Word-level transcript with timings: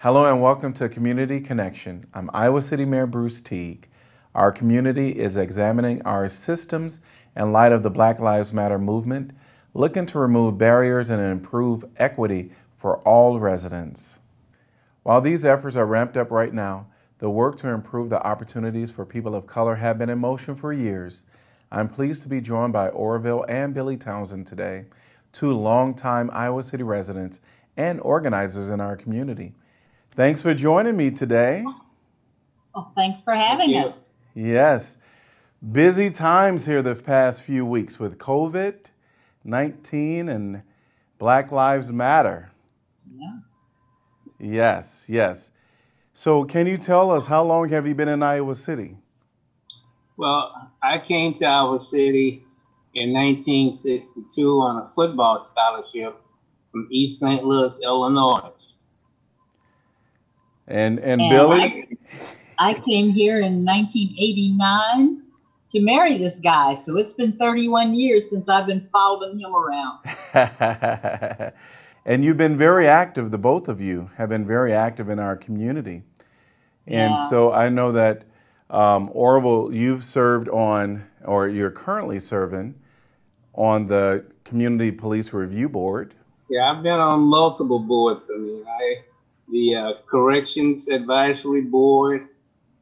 Hello 0.00 0.26
and 0.26 0.42
welcome 0.42 0.74
to 0.74 0.90
Community 0.90 1.40
Connection. 1.40 2.06
I'm 2.12 2.28
Iowa 2.34 2.60
City 2.60 2.84
Mayor 2.84 3.06
Bruce 3.06 3.40
Teague. 3.40 3.88
Our 4.34 4.52
community 4.52 5.18
is 5.18 5.38
examining 5.38 6.02
our 6.02 6.28
systems 6.28 7.00
in 7.34 7.50
light 7.50 7.72
of 7.72 7.82
the 7.82 7.88
Black 7.88 8.20
Lives 8.20 8.52
Matter 8.52 8.78
movement, 8.78 9.30
looking 9.72 10.04
to 10.04 10.18
remove 10.18 10.58
barriers 10.58 11.08
and 11.08 11.22
improve 11.22 11.86
equity 11.96 12.52
for 12.76 12.98
all 13.08 13.40
residents. 13.40 14.18
While 15.02 15.22
these 15.22 15.46
efforts 15.46 15.76
are 15.76 15.86
ramped 15.86 16.18
up 16.18 16.30
right 16.30 16.52
now, 16.52 16.88
the 17.18 17.30
work 17.30 17.56
to 17.60 17.68
improve 17.68 18.10
the 18.10 18.22
opportunities 18.22 18.90
for 18.90 19.06
people 19.06 19.34
of 19.34 19.46
color 19.46 19.76
have 19.76 19.96
been 19.96 20.10
in 20.10 20.18
motion 20.18 20.56
for 20.56 20.74
years. 20.74 21.24
I'm 21.72 21.88
pleased 21.88 22.20
to 22.20 22.28
be 22.28 22.42
joined 22.42 22.74
by 22.74 22.90
Orville 22.90 23.46
and 23.48 23.72
Billie 23.72 23.96
Townsend 23.96 24.46
today, 24.46 24.84
two 25.32 25.54
longtime 25.54 26.30
Iowa 26.34 26.64
City 26.64 26.82
residents 26.82 27.40
and 27.78 27.98
organizers 28.02 28.68
in 28.68 28.82
our 28.82 28.94
community. 28.94 29.54
Thanks 30.16 30.40
for 30.40 30.54
joining 30.54 30.96
me 30.96 31.10
today. 31.10 31.62
Well, 32.74 32.90
thanks 32.96 33.20
for 33.22 33.34
having 33.34 33.68
you. 33.68 33.80
us. 33.80 34.14
Yes, 34.34 34.96
busy 35.72 36.08
times 36.08 36.64
here 36.64 36.80
the 36.80 36.94
past 36.94 37.42
few 37.42 37.66
weeks 37.66 37.98
with 37.98 38.16
COVID 38.16 38.76
19 39.44 40.30
and 40.30 40.62
Black 41.18 41.52
Lives 41.52 41.92
Matter. 41.92 42.50
Yeah. 43.14 43.38
Yes, 44.38 45.04
yes. 45.06 45.50
So, 46.14 46.44
can 46.44 46.66
you 46.66 46.78
tell 46.78 47.10
us 47.10 47.26
how 47.26 47.44
long 47.44 47.68
have 47.68 47.86
you 47.86 47.94
been 47.94 48.08
in 48.08 48.22
Iowa 48.22 48.54
City? 48.54 48.96
Well, 50.16 50.72
I 50.82 50.98
came 50.98 51.38
to 51.40 51.44
Iowa 51.44 51.78
City 51.78 52.42
in 52.94 53.12
1962 53.12 54.48
on 54.60 54.86
a 54.86 54.88
football 54.94 55.40
scholarship 55.40 56.18
from 56.72 56.88
East 56.90 57.20
St. 57.20 57.44
Louis, 57.44 57.78
Illinois. 57.84 58.75
And 60.68 60.98
and 61.00 61.20
And 61.20 61.28
Billie? 61.28 61.98
I 62.58 62.74
came 62.74 63.10
here 63.10 63.40
in 63.40 63.64
1989 63.64 65.22
to 65.70 65.80
marry 65.80 66.16
this 66.18 66.38
guy, 66.40 66.74
so 66.74 66.96
it's 66.98 67.14
been 67.14 67.32
31 67.32 67.94
years 67.94 68.30
since 68.30 68.48
I've 68.48 68.66
been 68.66 68.88
following 68.92 69.38
him 69.40 69.54
around. 69.54 69.98
and 72.06 72.24
you've 72.24 72.36
been 72.36 72.56
very 72.58 72.88
active, 72.88 73.30
the 73.30 73.38
both 73.38 73.68
of 73.68 73.80
you 73.80 74.10
have 74.16 74.28
been 74.28 74.46
very 74.46 74.72
active 74.72 75.08
in 75.08 75.18
our 75.18 75.36
community. 75.36 76.04
And 76.86 77.18
Yeah. 77.18 77.28
so 77.30 77.52
I 77.52 77.68
know 77.68 77.92
that 77.92 78.24
um, 78.70 79.10
Orville, 79.12 79.72
you've 79.74 80.04
served 80.04 80.48
on, 80.50 81.06
or 81.24 81.48
you're 81.48 81.70
currently 81.70 82.18
serving 82.20 82.74
on 83.54 83.88
the 83.88 84.24
Community 84.44 84.92
Police 84.92 85.32
Review 85.32 85.68
Board. 85.68 86.14
Yeah, 86.48 86.72
I've 86.72 86.82
been 86.82 87.00
on 87.00 87.20
multiple 87.20 87.80
boards. 87.80 88.30
I 88.34 88.38
mean, 88.38 88.64
I 88.66 89.04
the 89.48 89.74
uh, 89.74 89.92
Corrections 90.08 90.88
Advisory 90.88 91.62
Board. 91.62 92.28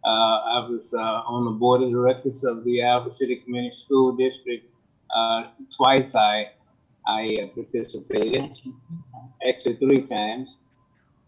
Uh, 0.04 0.08
I 0.08 0.68
was 0.68 0.92
uh, 0.92 0.98
on 0.98 1.44
the 1.46 1.50
board 1.52 1.82
of 1.82 1.90
directors 1.90 2.44
of 2.44 2.64
the 2.64 2.82
Iowa 2.82 3.10
City 3.10 3.36
Community 3.36 3.74
School 3.74 4.16
District. 4.16 4.66
Uh, 5.14 5.46
twice 5.76 6.14
I 6.14 6.50
I 7.06 7.38
uh, 7.42 7.46
participated. 7.54 8.56
actually 9.46 9.76
three 9.76 10.02
times. 10.02 10.58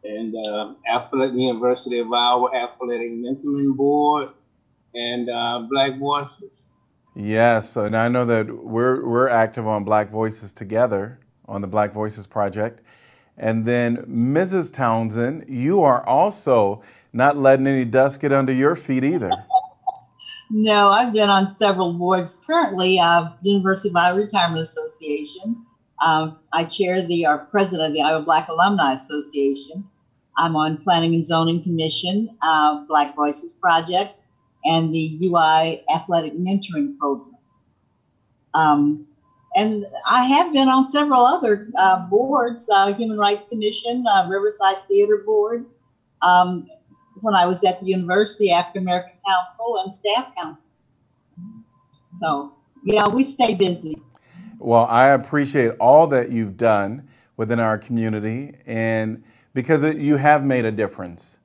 And 0.04 0.34
uh, 0.46 0.74
Athletic 0.94 1.34
University 1.34 1.98
of 1.98 2.12
Iowa 2.12 2.50
Athletic 2.54 3.10
Mentoring 3.12 3.76
Board 3.76 4.28
and 4.94 5.28
uh, 5.28 5.66
Black 5.68 5.98
Voices. 5.98 6.76
Yes, 7.14 7.76
and 7.76 7.96
I 7.96 8.08
know 8.08 8.24
that 8.26 8.64
we're 8.64 9.04
we're 9.06 9.28
active 9.28 9.66
on 9.66 9.84
Black 9.84 10.10
Voices 10.10 10.52
together 10.52 11.18
on 11.46 11.60
the 11.60 11.66
Black 11.66 11.92
Voices 11.92 12.26
project. 12.26 12.82
And 13.38 13.66
then 13.66 13.98
Mrs. 14.08 14.72
Townsend, 14.72 15.44
you 15.48 15.82
are 15.82 16.06
also 16.06 16.82
not 17.12 17.36
letting 17.36 17.66
any 17.66 17.84
dust 17.84 18.20
get 18.20 18.32
under 18.32 18.52
your 18.52 18.76
feet 18.76 19.04
either. 19.04 19.30
No, 20.50 20.90
I've 20.90 21.12
been 21.12 21.28
on 21.28 21.48
several 21.48 21.92
boards. 21.92 22.36
Currently, 22.46 23.00
uh, 23.00 23.30
University 23.42 23.88
of 23.88 23.96
Iowa 23.96 24.18
Retirement 24.18 24.60
Association. 24.60 25.66
Um, 26.04 26.38
I 26.52 26.64
chair 26.64 27.02
the 27.02 27.26
our 27.26 27.38
president 27.38 27.88
of 27.88 27.94
the 27.94 28.02
Iowa 28.02 28.22
Black 28.22 28.48
Alumni 28.48 28.94
Association. 28.94 29.88
I'm 30.38 30.54
on 30.54 30.76
Planning 30.78 31.14
and 31.14 31.26
Zoning 31.26 31.62
Commission, 31.62 32.28
uh, 32.42 32.84
Black 32.86 33.16
Voices 33.16 33.54
Projects, 33.54 34.26
and 34.64 34.92
the 34.92 35.18
UI 35.22 35.82
Athletic 35.92 36.34
Mentoring 36.34 36.98
Program. 36.98 37.36
Um, 38.54 39.06
and 39.56 39.86
I 40.06 40.24
have 40.24 40.52
been 40.52 40.68
on 40.68 40.86
several 40.86 41.24
other 41.24 41.68
uh, 41.76 42.06
boards, 42.08 42.68
uh, 42.70 42.92
Human 42.92 43.16
Rights 43.16 43.46
Commission, 43.46 44.04
uh, 44.06 44.28
Riverside 44.28 44.76
Theater 44.86 45.22
Board. 45.24 45.64
Um, 46.20 46.68
when 47.22 47.34
I 47.34 47.46
was 47.46 47.64
at 47.64 47.80
the 47.80 47.86
university, 47.86 48.52
African 48.52 48.82
American 48.82 49.14
Council 49.26 49.78
and 49.82 49.92
Staff 49.92 50.34
Council. 50.36 50.66
So, 52.20 52.52
yeah, 52.84 53.08
we 53.08 53.24
stay 53.24 53.54
busy. 53.54 53.96
Well, 54.58 54.84
I 54.84 55.08
appreciate 55.08 55.72
all 55.80 56.06
that 56.08 56.30
you've 56.30 56.58
done 56.58 57.08
within 57.38 57.58
our 57.58 57.78
community, 57.78 58.56
and 58.66 59.24
because 59.54 59.84
it, 59.84 59.96
you 59.96 60.16
have 60.16 60.44
made 60.44 60.66
a 60.66 60.72
difference. 60.72 61.38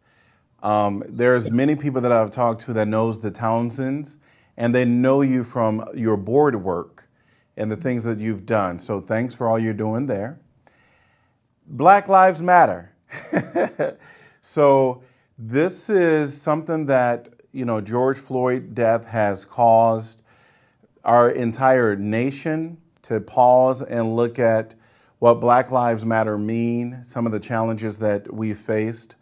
Um, 0.61 1.03
there's 1.07 1.49
many 1.49 1.75
people 1.75 2.01
that 2.01 2.11
I've 2.11 2.31
talked 2.31 2.61
to 2.65 2.73
that 2.73 2.87
knows 2.87 3.21
the 3.21 3.31
Townsends, 3.31 4.17
and 4.57 4.75
they 4.75 4.83
know 4.83 5.21
you 5.21 5.45
from 5.45 5.85
your 5.95 6.17
board 6.17 6.61
work 6.61 7.07
and 7.61 7.71
the 7.71 7.77
things 7.77 8.03
that 8.03 8.17
you've 8.17 8.47
done. 8.47 8.79
So 8.79 8.99
thanks 8.99 9.35
for 9.35 9.47
all 9.47 9.59
you're 9.59 9.73
doing 9.75 10.07
there. 10.07 10.39
Black 11.67 12.07
Lives 12.07 12.41
Matter. 12.41 12.91
so 14.41 15.03
this 15.37 15.87
is 15.87 16.41
something 16.41 16.87
that 16.87 17.29
you 17.51 17.63
know 17.63 17.79
George 17.79 18.17
Floyd 18.17 18.73
death 18.73 19.05
has 19.05 19.45
caused 19.45 20.23
our 21.03 21.29
entire 21.29 21.95
nation 21.95 22.77
to 23.03 23.19
pause 23.19 23.83
and 23.83 24.15
look 24.15 24.39
at 24.39 24.73
what 25.19 25.35
Black 25.35 25.69
Lives 25.69 26.03
Matter 26.03 26.39
mean, 26.39 27.03
some 27.03 27.27
of 27.27 27.31
the 27.31 27.39
challenges 27.39 27.99
that 27.99 28.33
we've 28.33 28.57
faced 28.57 29.15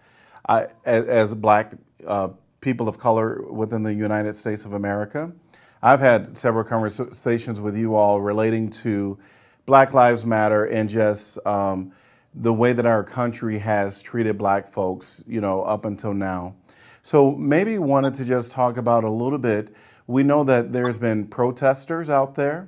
I, 0.48 0.68
as, 0.86 1.06
as 1.06 1.36
Black 1.36 1.74
uh, 2.08 2.30
people 2.62 2.88
of 2.88 2.98
color 2.98 3.42
within 3.52 3.84
the 3.84 3.94
United 3.94 4.34
States 4.38 4.64
of 4.64 4.72
America. 4.72 5.34
I've 5.82 6.02
had 6.02 6.38
several 6.38 6.66
conversations 6.66 7.60
with 7.60 7.78
you 7.78 7.96
all 7.96 8.20
relating 8.20 8.70
to 8.70 9.18
Black 9.66 9.94
Lives 9.94 10.26
Matter 10.26 10.66
and 10.66 10.90
just 10.90 11.38
um, 11.46 11.94
the 12.34 12.54
way 12.54 12.74
that 12.74 12.86
our 12.86 13.04
country 13.04 13.60
has 13.60 14.02
treated 14.02 14.38
Black 14.38 14.68
folks, 14.68 15.24
you 15.28 15.40
know, 15.40 15.62
up 15.62 15.86
until 15.86 16.14
now. 16.14 16.56
So 17.02 17.32
maybe 17.32 17.78
wanted 17.78 18.14
to 18.16 18.26
just 18.26 18.52
talk 18.52 18.78
about 18.78 19.04
a 19.04 19.10
little 19.10 19.38
bit. 19.38 19.74
We 20.06 20.24
know 20.24 20.44
that 20.44 20.74
there's 20.74 21.00
been 21.00 21.28
protesters 21.28 22.10
out 22.10 22.36
there, 22.36 22.68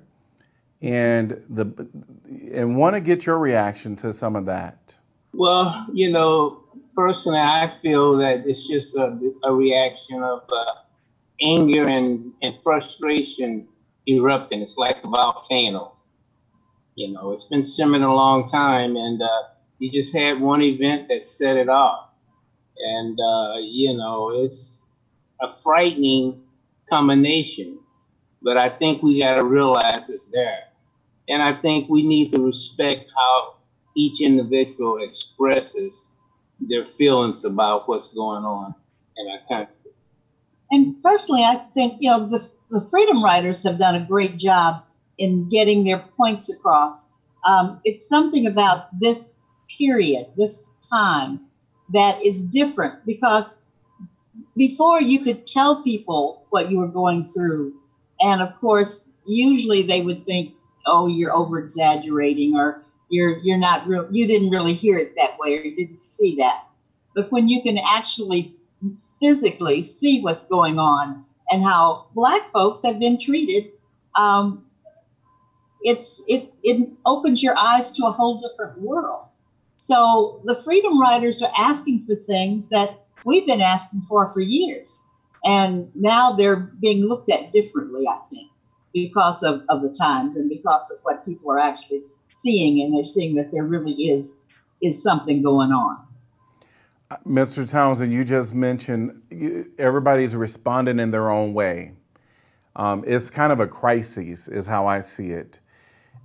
and 0.81 1.43
the 1.49 1.87
and 2.53 2.77
want 2.77 2.95
to 2.95 3.01
get 3.01 3.25
your 3.25 3.39
reaction 3.39 3.95
to 3.97 4.13
some 4.13 4.35
of 4.35 4.45
that. 4.45 4.95
Well, 5.33 5.87
you 5.91 6.11
know, 6.11 6.63
personally, 6.95 7.39
I 7.39 7.67
feel 7.67 8.17
that 8.17 8.43
it's 8.45 8.67
just 8.67 8.95
a, 8.95 9.17
a 9.43 9.53
reaction 9.53 10.23
of 10.23 10.43
uh, 10.51 10.71
anger 11.41 11.87
and, 11.87 12.33
and 12.41 12.57
frustration 12.59 13.67
erupting. 14.07 14.61
It's 14.61 14.77
like 14.77 14.97
a 15.03 15.07
volcano. 15.07 15.93
You 16.95 17.13
know, 17.13 17.31
it's 17.31 17.45
been 17.45 17.63
simmering 17.63 18.03
a 18.03 18.13
long 18.13 18.47
time, 18.47 18.95
and 18.95 19.21
uh, 19.21 19.43
you 19.79 19.89
just 19.89 20.13
had 20.15 20.39
one 20.39 20.61
event 20.61 21.07
that 21.09 21.25
set 21.25 21.57
it 21.57 21.69
off. 21.69 22.09
And, 22.77 23.19
uh, 23.19 23.59
you 23.61 23.95
know, 23.95 24.31
it's 24.43 24.81
a 25.41 25.51
frightening 25.63 26.43
combination, 26.89 27.79
but 28.41 28.57
I 28.57 28.69
think 28.69 29.01
we 29.01 29.21
got 29.21 29.35
to 29.35 29.45
realize 29.45 30.09
it's 30.09 30.25
there. 30.25 30.63
And 31.29 31.41
I 31.41 31.59
think 31.61 31.89
we 31.89 32.05
need 32.05 32.31
to 32.33 32.43
respect 32.43 33.05
how 33.15 33.55
each 33.95 34.21
individual 34.21 35.01
expresses 35.01 36.17
their 36.59 36.85
feelings 36.85 37.45
about 37.45 37.87
what's 37.87 38.13
going 38.13 38.43
on 38.43 38.75
in 39.17 39.27
our 39.27 39.39
country. 39.47 39.80
And 40.71 41.01
personally, 41.03 41.43
I 41.43 41.55
think, 41.73 41.97
you 41.99 42.09
know, 42.09 42.27
the, 42.27 42.49
the 42.69 42.87
Freedom 42.89 43.23
Riders 43.23 43.63
have 43.63 43.77
done 43.77 43.95
a 43.95 44.05
great 44.05 44.37
job 44.37 44.83
in 45.17 45.49
getting 45.49 45.83
their 45.83 45.99
points 45.99 46.49
across. 46.49 47.07
Um, 47.45 47.81
it's 47.83 48.07
something 48.07 48.47
about 48.47 48.97
this 48.99 49.37
period, 49.77 50.27
this 50.37 50.69
time, 50.89 51.41
that 51.93 52.25
is 52.25 52.45
different 52.45 53.05
because 53.05 53.61
before 54.55 55.01
you 55.01 55.23
could 55.23 55.45
tell 55.45 55.83
people 55.83 56.45
what 56.49 56.71
you 56.71 56.77
were 56.77 56.87
going 56.87 57.25
through. 57.25 57.75
And 58.21 58.41
of 58.41 58.57
course, 58.59 59.09
usually 59.25 59.83
they 59.83 60.01
would 60.01 60.25
think, 60.25 60.53
oh, 60.85 61.07
you're 61.07 61.35
over 61.35 61.59
exaggerating 61.59 62.55
or 62.55 62.83
you're, 63.09 63.39
you're 63.39 63.57
not 63.57 63.87
real, 63.87 64.07
you 64.09 64.25
didn't 64.25 64.51
really 64.51 64.73
hear 64.73 64.97
it 64.97 65.15
that 65.17 65.37
way 65.37 65.57
or 65.57 65.61
you 65.61 65.75
didn't 65.75 65.99
see 65.99 66.35
that. 66.37 66.63
But 67.13 67.29
when 67.31 67.49
you 67.49 67.61
can 67.61 67.77
actually 67.77 68.55
physically 69.21 69.83
see 69.83 70.21
what's 70.21 70.45
going 70.45 70.79
on 70.79 71.23
and 71.51 71.63
how 71.63 72.07
black 72.15 72.51
folks 72.51 72.81
have 72.83 72.99
been 72.99 73.19
treated, 73.19 73.71
um, 74.15 74.65
it's 75.81 76.23
it 76.27 76.53
it 76.63 76.89
opens 77.05 77.41
your 77.41 77.57
eyes 77.57 77.91
to 77.91 78.05
a 78.05 78.11
whole 78.11 78.41
different 78.41 78.79
world. 78.79 79.25
So 79.77 80.41
the 80.45 80.55
Freedom 80.55 80.99
Riders 80.99 81.41
are 81.41 81.51
asking 81.57 82.05
for 82.05 82.15
things 82.15 82.69
that 82.69 83.01
we've 83.25 83.47
been 83.47 83.61
asking 83.61 84.01
for 84.01 84.31
for 84.31 84.41
years. 84.41 85.01
And 85.43 85.89
now 85.95 86.33
they're 86.33 86.55
being 86.55 87.05
looked 87.05 87.31
at 87.31 87.51
differently, 87.51 88.07
I 88.07 88.19
think, 88.29 88.49
because 88.93 89.41
of, 89.43 89.63
of 89.69 89.81
the 89.81 89.89
times 89.89 90.37
and 90.37 90.49
because 90.49 90.91
of 90.91 90.99
what 91.03 91.25
people 91.25 91.51
are 91.51 91.59
actually 91.59 92.03
seeing. 92.31 92.83
And 92.83 92.93
they're 92.93 93.05
seeing 93.05 93.35
that 93.35 93.51
there 93.51 93.63
really 93.63 93.93
is, 93.93 94.35
is 94.83 95.01
something 95.01 95.41
going 95.41 95.71
on. 95.71 96.05
Mr. 97.27 97.69
Townsend, 97.69 98.13
you 98.13 98.23
just 98.23 98.53
mentioned 98.53 99.21
everybody's 99.77 100.35
responding 100.35 100.99
in 100.99 101.11
their 101.11 101.29
own 101.29 101.53
way. 101.53 101.93
Um, 102.75 103.03
it's 103.05 103.29
kind 103.29 103.51
of 103.51 103.59
a 103.59 103.67
crisis, 103.67 104.47
is 104.47 104.67
how 104.67 104.87
I 104.87 105.01
see 105.01 105.31
it. 105.31 105.59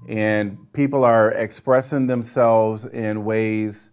And 0.08 0.72
people 0.72 1.04
are 1.04 1.32
expressing 1.32 2.06
themselves 2.06 2.84
in 2.84 3.24
ways 3.24 3.90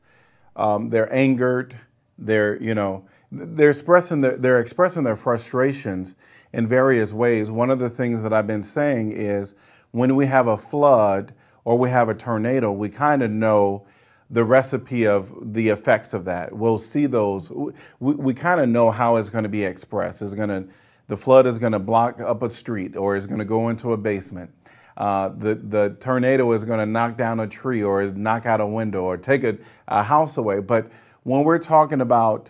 um, 0.55 0.89
they're 0.91 1.11
angered, 1.11 1.75
they're, 2.17 2.61
you 2.61 2.75
know, 2.75 3.05
they're 3.31 3.71
expressing 3.71 4.21
their, 4.21 4.37
they're 4.37 4.59
expressing 4.59 5.03
their 5.03 5.15
frustrations 5.15 6.15
in 6.51 6.67
various 6.67 7.11
ways. 7.11 7.49
One 7.49 7.71
of 7.71 7.79
the 7.79 7.89
things 7.89 8.21
that 8.21 8.31
I've 8.31 8.45
been 8.45 8.63
saying 8.63 9.13
is 9.13 9.55
when 9.89 10.15
we 10.15 10.27
have 10.27 10.45
a 10.45 10.57
flood 10.57 11.33
or 11.65 11.77
we 11.79 11.89
have 11.89 12.09
a 12.09 12.13
tornado, 12.13 12.71
we 12.71 12.89
kind 12.89 13.23
of 13.23 13.31
know 13.31 13.87
the 14.33 14.44
recipe 14.44 15.06
of 15.06 15.53
the 15.53 15.69
effects 15.69 16.13
of 16.13 16.25
that. 16.25 16.53
We'll 16.53 16.80
see 16.80 17.06
those. 17.06 17.51
We, 17.51 17.74
we 18.15 18.33
kind 18.33 18.59
of 18.59 18.68
know 18.68 18.89
how 18.89 19.18
it's 19.18 19.30
going 19.30 19.44
to 19.44 19.50
be 19.50 19.63
expressed. 19.63 20.24
It's 20.24 20.33
going 20.33 20.50
to, 20.50 20.65
the 21.07 21.18
flood 21.18 21.45
is 21.45 21.59
going 21.59 21.74
to 21.74 21.80
block 21.80 22.19
up 22.19 22.41
a 22.41 22.50
street 22.50 22.97
or 22.97 23.15
it's 23.15 23.27
going 23.27 23.39
to 23.39 23.45
go 23.45 23.69
into 23.69 23.94
a 23.94 23.97
basement. 23.97 24.51
Uh, 24.97 25.30
the, 25.30 25.56
the 25.56 25.95
tornado 26.00 26.51
is 26.51 26.63
going 26.63 26.80
to 26.80 26.85
knock 26.85 27.15
down 27.15 27.39
a 27.39 27.47
tree 27.47 27.83
or 27.83 28.06
knock 28.09 28.47
out 28.47 28.59
a 28.59 28.65
window 28.65 29.03
or 29.03 29.18
take 29.18 29.44
a, 29.44 29.57
a 29.88 30.01
house 30.01 30.36
away. 30.36 30.59
But 30.59 30.91
when 31.21 31.44
we're 31.44 31.59
talking 31.59 32.01
about 32.01 32.50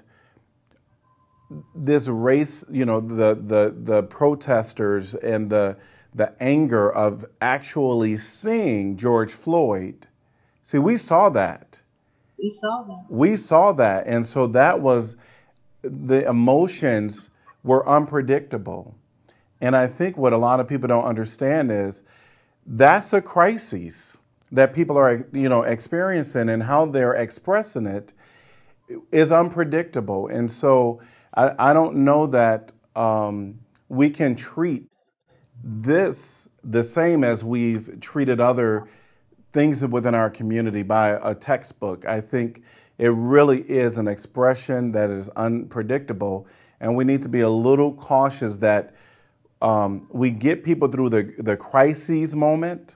this 1.75 2.07
race, 2.07 2.63
you 2.71 2.85
know, 2.85 3.01
the, 3.01 3.35
the, 3.35 3.75
the 3.77 4.03
protesters 4.03 5.15
and 5.15 5.49
the, 5.49 5.77
the 6.15 6.33
anger 6.41 6.89
of 6.89 7.25
actually 7.41 8.15
seeing 8.17 8.95
George 8.95 9.33
Floyd, 9.33 10.07
See, 10.63 10.77
we 10.77 10.95
saw 10.95 11.29
that. 11.29 11.72
We 12.43 12.49
saw 12.49 12.83
that. 12.83 13.05
We 13.09 13.37
saw 13.37 13.71
that. 13.71 14.05
And 14.05 14.27
so 14.27 14.47
that 14.47 14.81
was 14.81 15.15
the 15.81 16.27
emotions 16.27 17.29
were 17.63 17.87
unpredictable. 17.87 18.95
And 19.61 19.77
I 19.77 19.87
think 19.87 20.17
what 20.17 20.33
a 20.33 20.37
lot 20.37 20.59
of 20.59 20.67
people 20.67 20.89
don't 20.89 21.05
understand 21.05 21.71
is 21.71 22.03
that's 22.65 23.13
a 23.13 23.21
crisis 23.21 24.17
that 24.51 24.73
people 24.73 24.97
are, 24.97 25.25
you 25.31 25.47
know, 25.47 25.63
experiencing 25.63 26.49
and 26.49 26.63
how 26.63 26.85
they're 26.85 27.13
expressing 27.13 27.85
it 27.85 28.11
is 29.13 29.31
unpredictable. 29.31 30.27
And 30.27 30.51
so 30.51 31.01
I, 31.33 31.69
I 31.69 31.73
don't 31.73 31.95
know 31.95 32.27
that 32.27 32.73
um, 32.93 33.61
we 33.87 34.09
can 34.09 34.35
treat 34.35 34.89
this 35.63 36.49
the 36.61 36.83
same 36.83 37.23
as 37.23 37.41
we've 37.41 38.01
treated 38.01 38.41
other 38.41 38.87
things 39.53 39.85
within 39.85 40.15
our 40.15 40.29
community 40.29 40.83
by 40.83 41.17
a 41.21 41.33
textbook. 41.35 42.05
I 42.05 42.19
think 42.19 42.63
it 42.97 43.09
really 43.09 43.61
is 43.61 43.97
an 43.97 44.07
expression 44.07 44.91
that 44.91 45.09
is 45.09 45.29
unpredictable, 45.29 46.47
and 46.79 46.95
we 46.95 47.03
need 47.03 47.21
to 47.23 47.29
be 47.29 47.41
a 47.41 47.49
little 47.49 47.93
cautious 47.93 48.57
that 48.57 48.95
um, 49.61 50.07
we 50.11 50.31
get 50.31 50.63
people 50.63 50.87
through 50.89 51.09
the, 51.09 51.33
the 51.37 51.55
crises 51.55 52.35
moment, 52.35 52.95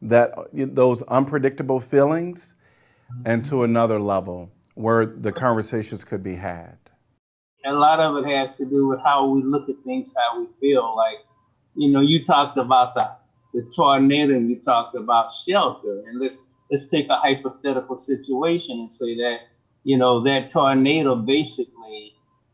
that 0.00 0.32
those 0.52 1.02
unpredictable 1.02 1.80
feelings, 1.80 2.54
and 3.24 3.44
to 3.44 3.64
another 3.64 4.00
level 4.00 4.50
where 4.74 5.06
the 5.06 5.32
conversations 5.32 6.04
could 6.04 6.22
be 6.22 6.34
had. 6.34 6.76
A 7.64 7.72
lot 7.72 7.98
of 7.98 8.16
it 8.16 8.28
has 8.28 8.56
to 8.58 8.68
do 8.68 8.86
with 8.86 9.00
how 9.02 9.26
we 9.26 9.42
look 9.42 9.68
at 9.68 9.76
things, 9.84 10.14
how 10.16 10.40
we 10.40 10.46
feel. 10.60 10.92
Like, 10.94 11.18
you 11.74 11.90
know, 11.90 12.00
you 12.00 12.22
talked 12.22 12.56
about 12.56 12.94
the 12.94 13.10
the 13.56 13.62
tornado 13.74 14.34
and 14.34 14.50
you 14.50 14.60
talked 14.60 14.94
about 14.94 15.32
shelter. 15.32 16.04
And 16.06 16.20
let's 16.20 16.44
let's 16.70 16.88
take 16.88 17.08
a 17.08 17.16
hypothetical 17.16 17.96
situation 17.96 18.80
and 18.80 18.90
say 18.90 19.16
that 19.16 19.38
you 19.82 19.96
know 19.96 20.22
that 20.24 20.50
tornado 20.50 21.16
basically 21.16 22.12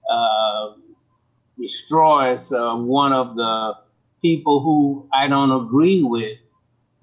uh, 0.08 0.74
destroys 1.58 2.52
uh, 2.52 2.76
one 2.76 3.12
of 3.12 3.34
the 3.34 3.74
people 4.22 4.62
who 4.62 5.08
I 5.12 5.26
don't 5.26 5.66
agree 5.66 6.04
with, 6.04 6.38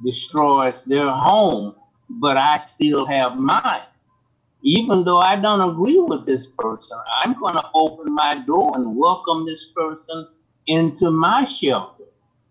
destroys 0.06 0.86
their 0.86 1.10
home, 1.10 1.76
but 2.10 2.38
I 2.38 2.58
still 2.58 3.06
have 3.06 3.36
mine. 3.36 3.84
Even 4.64 5.04
though 5.04 5.20
I 5.20 5.36
don't 5.38 5.62
agree 5.74 6.00
with 6.00 6.26
this 6.26 6.48
person, 6.58 6.98
I'm 7.24 7.34
going 7.34 7.56
to 7.56 7.66
open 7.74 8.14
my 8.14 8.44
door 8.48 8.72
and 8.76 8.96
welcome 8.96 9.46
this 9.46 9.72
person 9.76 10.30
into 10.68 11.12
my 11.12 11.46
shelter. 11.46 11.99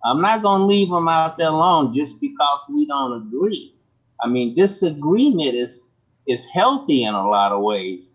I'm 0.04 0.20
not 0.20 0.42
going 0.42 0.60
to 0.60 0.66
leave 0.66 0.90
them 0.90 1.08
out 1.08 1.38
there 1.38 1.48
alone 1.48 1.94
just 1.94 2.20
because 2.20 2.60
we 2.72 2.86
don't 2.86 3.26
agree. 3.26 3.74
I 4.22 4.28
mean, 4.28 4.54
disagreement 4.54 5.54
is 5.54 5.90
is 6.26 6.46
healthy 6.46 7.04
in 7.04 7.14
a 7.14 7.26
lot 7.28 7.52
of 7.52 7.62
ways. 7.62 8.14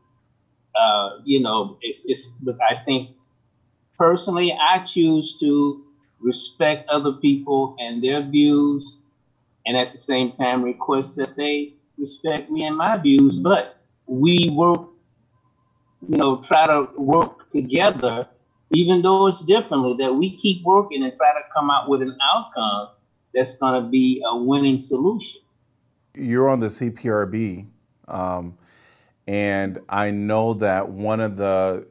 Uh, 0.75 1.19
you 1.23 1.41
know, 1.41 1.77
it's, 1.81 2.05
it's, 2.05 2.37
I 2.69 2.83
think 2.83 3.11
personally, 3.97 4.53
I 4.53 4.79
choose 4.79 5.39
to 5.39 5.83
respect 6.19 6.87
other 6.89 7.13
people 7.13 7.75
and 7.79 8.03
their 8.03 8.21
views, 8.23 8.97
and 9.65 9.77
at 9.77 9.91
the 9.91 9.97
same 9.97 10.31
time 10.33 10.63
request 10.63 11.15
that 11.17 11.35
they 11.35 11.73
respect 11.97 12.49
me 12.49 12.65
and 12.65 12.77
my 12.77 12.97
views. 12.97 13.37
But 13.37 13.77
we 14.07 14.51
work, 14.53 14.81
you 16.07 16.17
know, 16.17 16.37
try 16.41 16.67
to 16.67 16.89
work 16.97 17.49
together 17.49 18.27
even 18.73 19.01
though 19.01 19.27
it's 19.27 19.41
differently, 19.41 19.95
that 19.99 20.13
we 20.13 20.35
keep 20.35 20.63
working 20.63 21.03
and 21.03 21.13
try 21.15 21.31
to 21.33 21.41
come 21.55 21.69
out 21.69 21.89
with 21.89 22.01
an 22.01 22.17
outcome 22.33 22.89
that's 23.33 23.55
going 23.57 23.81
to 23.81 23.89
be 23.89 24.21
a 24.25 24.37
winning 24.37 24.79
solution. 24.79 25.41
You're 26.15 26.49
on 26.49 26.59
the 26.59 26.67
CPRB, 26.67 27.67
um, 28.07 28.57
and 29.27 29.79
I 29.89 30.11
know 30.11 30.53
that 30.55 30.89
one 30.89 31.19
of 31.19 31.37
the 31.37 31.87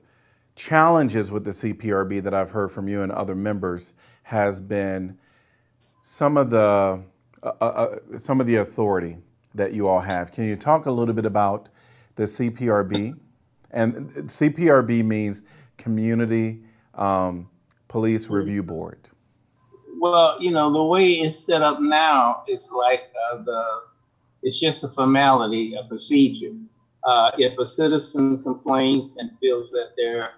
challenges 0.55 1.31
with 1.31 1.45
the 1.45 1.51
CPRB 1.51 2.23
that 2.23 2.35
I've 2.35 2.51
heard 2.51 2.71
from 2.71 2.89
you 2.89 3.03
and 3.03 3.11
other 3.11 3.35
members 3.35 3.95
has 4.25 4.61
been 4.61 5.19
some 6.03 6.37
of 6.37 6.51
the 6.51 7.03
uh, 7.43 7.53
uh, 7.61 7.65
uh 7.65 8.19
some 8.19 8.41
of 8.41 8.47
the 8.47 8.57
authority 8.57 9.19
that 9.55 9.73
you 9.73 9.89
all 9.89 10.01
have. 10.01 10.31
Can 10.31 10.45
you 10.45 10.57
talk 10.57 10.87
a 10.87 10.91
little 10.91 11.15
bit 11.15 11.27
about 11.27 11.69
the 12.17 12.25
CPRB? 12.25 13.19
And 13.71 14.11
CPRB 14.11 15.05
means 15.05 15.43
Community 15.79 16.63
um, 16.95 17.49
Police 17.89 18.29
Review 18.29 18.63
Board? 18.63 19.09
Well, 20.01 20.37
you 20.41 20.51
know, 20.51 20.73
the 20.73 20.83
way 20.83 21.13
it's 21.13 21.39
set 21.39 21.63
up 21.63 21.81
now 21.81 22.43
is 22.49 22.71
like 22.73 23.13
uh, 23.33 23.43
the, 23.43 23.65
it's 24.43 24.59
just 24.59 24.83
a 24.83 24.89
formality, 24.89 25.75
a 25.75 25.87
procedure. 25.89 26.55
Uh, 27.05 27.31
if 27.39 27.59
a 27.59 27.67
citizen 27.67 28.43
complains 28.43 29.17
and 29.19 29.31
feels 29.41 29.71
that 29.71 29.91
their 29.97 30.31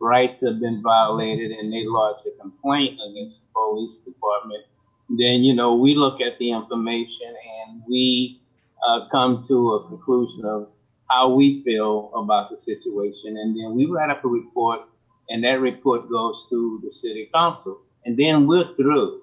rights 0.00 0.40
have 0.40 0.60
been 0.60 0.82
violated 0.82 1.52
and 1.52 1.72
they 1.72 1.84
lodge 1.86 2.16
a 2.26 2.40
complaint 2.40 2.98
against 3.08 3.42
the 3.42 3.48
police 3.52 3.96
department, 3.98 4.64
then, 5.08 5.42
you 5.42 5.54
know, 5.54 5.76
we 5.76 5.94
look 5.94 6.20
at 6.20 6.38
the 6.38 6.50
information 6.50 7.28
and 7.66 7.82
we 7.88 8.40
uh, 8.88 9.08
come 9.10 9.42
to 9.46 9.74
a 9.74 9.88
conclusion 9.88 10.44
of 10.44 10.68
how 11.10 11.32
we 11.32 11.62
feel 11.62 12.10
about 12.14 12.50
the 12.50 12.56
situation. 12.56 13.36
And 13.36 13.56
then 13.58 13.76
we 13.76 13.86
write 13.86 14.10
up 14.10 14.24
a 14.24 14.28
report 14.28 14.80
and 15.32 15.42
that 15.44 15.60
report 15.60 16.10
goes 16.10 16.46
to 16.50 16.78
the 16.84 16.90
city 16.90 17.30
council, 17.32 17.80
and 18.04 18.18
then 18.18 18.46
we're 18.46 18.68
through. 18.68 19.22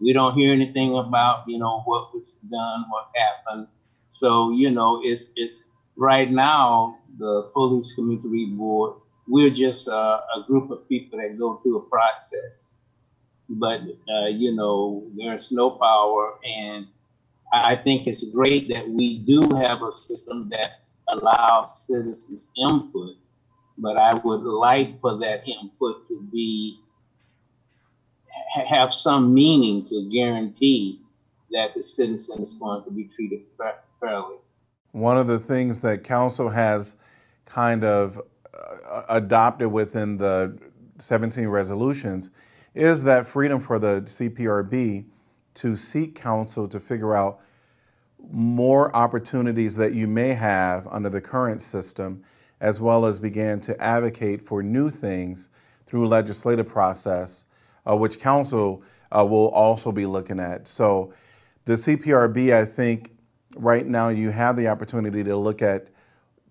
We 0.00 0.14
don't 0.14 0.34
hear 0.34 0.54
anything 0.54 0.96
about 0.96 1.44
you 1.46 1.58
know 1.58 1.82
what 1.84 2.14
was 2.14 2.38
done, 2.50 2.86
what 2.88 3.10
happened. 3.14 3.68
So 4.08 4.52
you 4.52 4.70
know, 4.70 5.02
it's 5.04 5.32
it's 5.36 5.68
right 5.96 6.30
now 6.30 6.98
the 7.18 7.50
police 7.52 7.92
community 7.94 8.46
board. 8.46 8.94
We're 9.28 9.50
just 9.50 9.86
uh, 9.86 10.22
a 10.36 10.44
group 10.46 10.70
of 10.70 10.88
people 10.88 11.18
that 11.18 11.38
go 11.38 11.58
through 11.58 11.78
a 11.82 11.88
process, 11.90 12.74
but 13.50 13.82
uh, 13.82 14.28
you 14.32 14.56
know, 14.56 15.06
there's 15.14 15.52
no 15.52 15.72
power, 15.72 16.38
and 16.42 16.86
I 17.52 17.76
think 17.76 18.06
it's 18.06 18.24
great 18.30 18.68
that 18.70 18.88
we 18.88 19.18
do 19.18 19.40
have 19.56 19.82
a 19.82 19.92
system 19.92 20.48
that 20.52 20.80
allows 21.08 21.86
citizens 21.86 22.48
input 22.56 23.16
but 23.80 23.96
I 23.96 24.14
would 24.14 24.42
like 24.42 25.00
for 25.00 25.18
that 25.18 25.42
input 25.48 26.06
to 26.08 26.20
be 26.30 26.78
have 28.68 28.92
some 28.92 29.32
meaning 29.32 29.84
to 29.86 30.08
guarantee 30.10 31.00
that 31.50 31.74
the 31.74 31.82
citizen 31.82 32.42
is 32.42 32.54
going 32.54 32.82
to 32.84 32.90
be 32.90 33.04
treated 33.04 33.42
fairly. 34.00 34.36
One 34.92 35.16
of 35.16 35.26
the 35.26 35.38
things 35.38 35.80
that 35.80 36.04
council 36.04 36.50
has 36.50 36.96
kind 37.46 37.84
of 37.84 38.20
uh, 38.52 39.02
adopted 39.08 39.68
within 39.72 40.18
the 40.18 40.58
17 40.98 41.48
resolutions 41.48 42.30
is 42.74 43.04
that 43.04 43.26
freedom 43.26 43.60
for 43.60 43.78
the 43.78 44.02
CPRB 44.02 45.06
to 45.54 45.76
seek 45.76 46.14
counsel 46.14 46.68
to 46.68 46.78
figure 46.78 47.14
out 47.14 47.40
more 48.30 48.94
opportunities 48.94 49.76
that 49.76 49.94
you 49.94 50.06
may 50.06 50.34
have 50.34 50.86
under 50.88 51.08
the 51.08 51.20
current 51.20 51.60
system, 51.60 52.22
as 52.60 52.80
well 52.80 53.06
as 53.06 53.18
began 53.18 53.60
to 53.60 53.80
advocate 53.80 54.42
for 54.42 54.62
new 54.62 54.90
things 54.90 55.48
through 55.86 56.06
legislative 56.06 56.68
process, 56.68 57.44
uh, 57.88 57.96
which 57.96 58.20
council 58.20 58.82
uh, 59.10 59.24
will 59.24 59.48
also 59.48 59.90
be 59.90 60.06
looking 60.06 60.38
at. 60.38 60.68
So 60.68 61.12
the 61.64 61.74
CPRB, 61.74 62.52
I 62.52 62.64
think 62.64 63.12
right 63.56 63.86
now 63.86 64.08
you 64.08 64.30
have 64.30 64.56
the 64.56 64.68
opportunity 64.68 65.24
to 65.24 65.36
look 65.36 65.62
at 65.62 65.88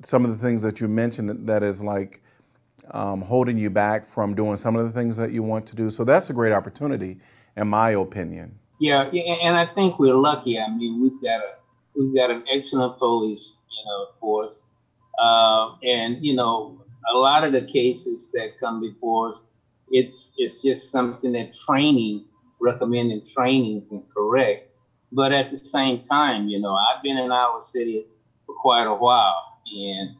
some 0.03 0.25
of 0.25 0.31
the 0.31 0.37
things 0.37 0.61
that 0.61 0.79
you 0.79 0.87
mentioned 0.87 1.47
that 1.47 1.63
is 1.63 1.83
like 1.83 2.23
um, 2.91 3.21
holding 3.21 3.57
you 3.57 3.69
back 3.69 4.05
from 4.05 4.33
doing 4.33 4.57
some 4.57 4.75
of 4.75 4.85
the 4.85 4.91
things 4.91 5.15
that 5.17 5.31
you 5.31 5.43
want 5.43 5.65
to 5.67 5.75
do. 5.75 5.89
So 5.89 6.03
that's 6.03 6.29
a 6.29 6.33
great 6.33 6.53
opportunity, 6.53 7.19
in 7.55 7.67
my 7.67 7.91
opinion. 7.91 8.57
Yeah, 8.79 9.03
and 9.03 9.57
I 9.57 9.65
think 9.65 9.99
we're 9.99 10.15
lucky. 10.15 10.57
I 10.57 10.69
mean, 10.69 11.01
we've 11.01 11.21
got 11.21 11.41
a 11.41 11.59
we've 11.95 12.15
got 12.15 12.31
an 12.31 12.43
excellent 12.53 12.97
police, 12.97 13.57
you 13.69 13.85
know, 13.85 14.07
force, 14.19 14.61
uh, 15.21 15.71
and 15.83 16.17
you 16.23 16.35
know, 16.35 16.77
a 17.13 17.17
lot 17.17 17.43
of 17.43 17.51
the 17.51 17.63
cases 17.63 18.29
that 18.33 18.51
come 18.59 18.79
before 18.79 19.29
us, 19.29 19.43
it's 19.89 20.33
it's 20.37 20.61
just 20.61 20.91
something 20.91 21.33
that 21.33 21.53
training, 21.53 22.23
recommending 22.61 23.21
training 23.25 23.83
can 23.89 24.03
correct. 24.15 24.63
But 25.11 25.31
at 25.31 25.49
the 25.49 25.57
same 25.57 25.99
time, 25.99 26.47
you 26.47 26.59
know, 26.59 26.75
I've 26.75 27.01
been 27.01 27.17
in 27.17 27.31
Iowa 27.31 27.61
City 27.61 28.05
for 28.45 28.55
quite 28.55 28.87
a 28.87 28.95
while, 28.95 29.41
and 29.65 30.11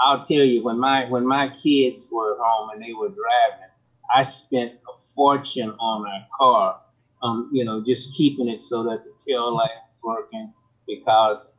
I'll 0.00 0.22
tell 0.22 0.44
you, 0.44 0.62
when 0.64 0.78
my 0.78 1.04
when 1.06 1.26
my 1.26 1.48
kids 1.48 2.08
were 2.10 2.36
home 2.40 2.70
and 2.70 2.82
they 2.82 2.92
were 2.94 3.08
driving, 3.08 3.70
I 4.14 4.22
spent 4.22 4.72
a 4.72 4.98
fortune 5.14 5.74
on 5.78 6.06
our 6.06 6.26
car, 6.38 6.76
um, 7.22 7.50
you 7.52 7.64
know, 7.64 7.82
just 7.84 8.14
keeping 8.16 8.48
it 8.48 8.60
so 8.60 8.84
that 8.84 9.02
the 9.04 9.12
tail 9.26 9.54
light 9.54 9.70
was 10.02 10.16
working 10.18 10.52
because 10.86 11.52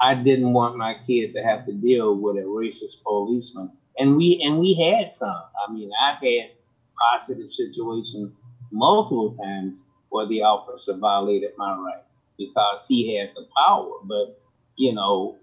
I 0.00 0.14
didn't 0.14 0.52
want 0.52 0.76
my 0.76 0.96
kid 1.06 1.34
to 1.34 1.42
have 1.42 1.66
to 1.66 1.72
deal 1.72 2.18
with 2.18 2.36
a 2.36 2.46
racist 2.46 3.02
policeman. 3.02 3.76
And 3.98 4.16
we 4.16 4.40
and 4.42 4.58
we 4.58 4.74
had 4.74 5.10
some. 5.10 5.28
I 5.28 5.72
mean, 5.72 5.90
I've 6.02 6.18
had 6.18 6.52
positive 6.98 7.50
situations 7.50 8.32
multiple 8.72 9.34
times 9.36 9.86
where 10.08 10.26
the 10.26 10.42
officer 10.42 10.96
violated 10.96 11.50
my 11.58 11.76
right 11.76 12.02
because 12.38 12.86
he 12.88 13.16
had 13.16 13.30
the 13.34 13.46
power. 13.66 13.92
But 14.04 14.40
you 14.76 14.94
know, 14.94 15.36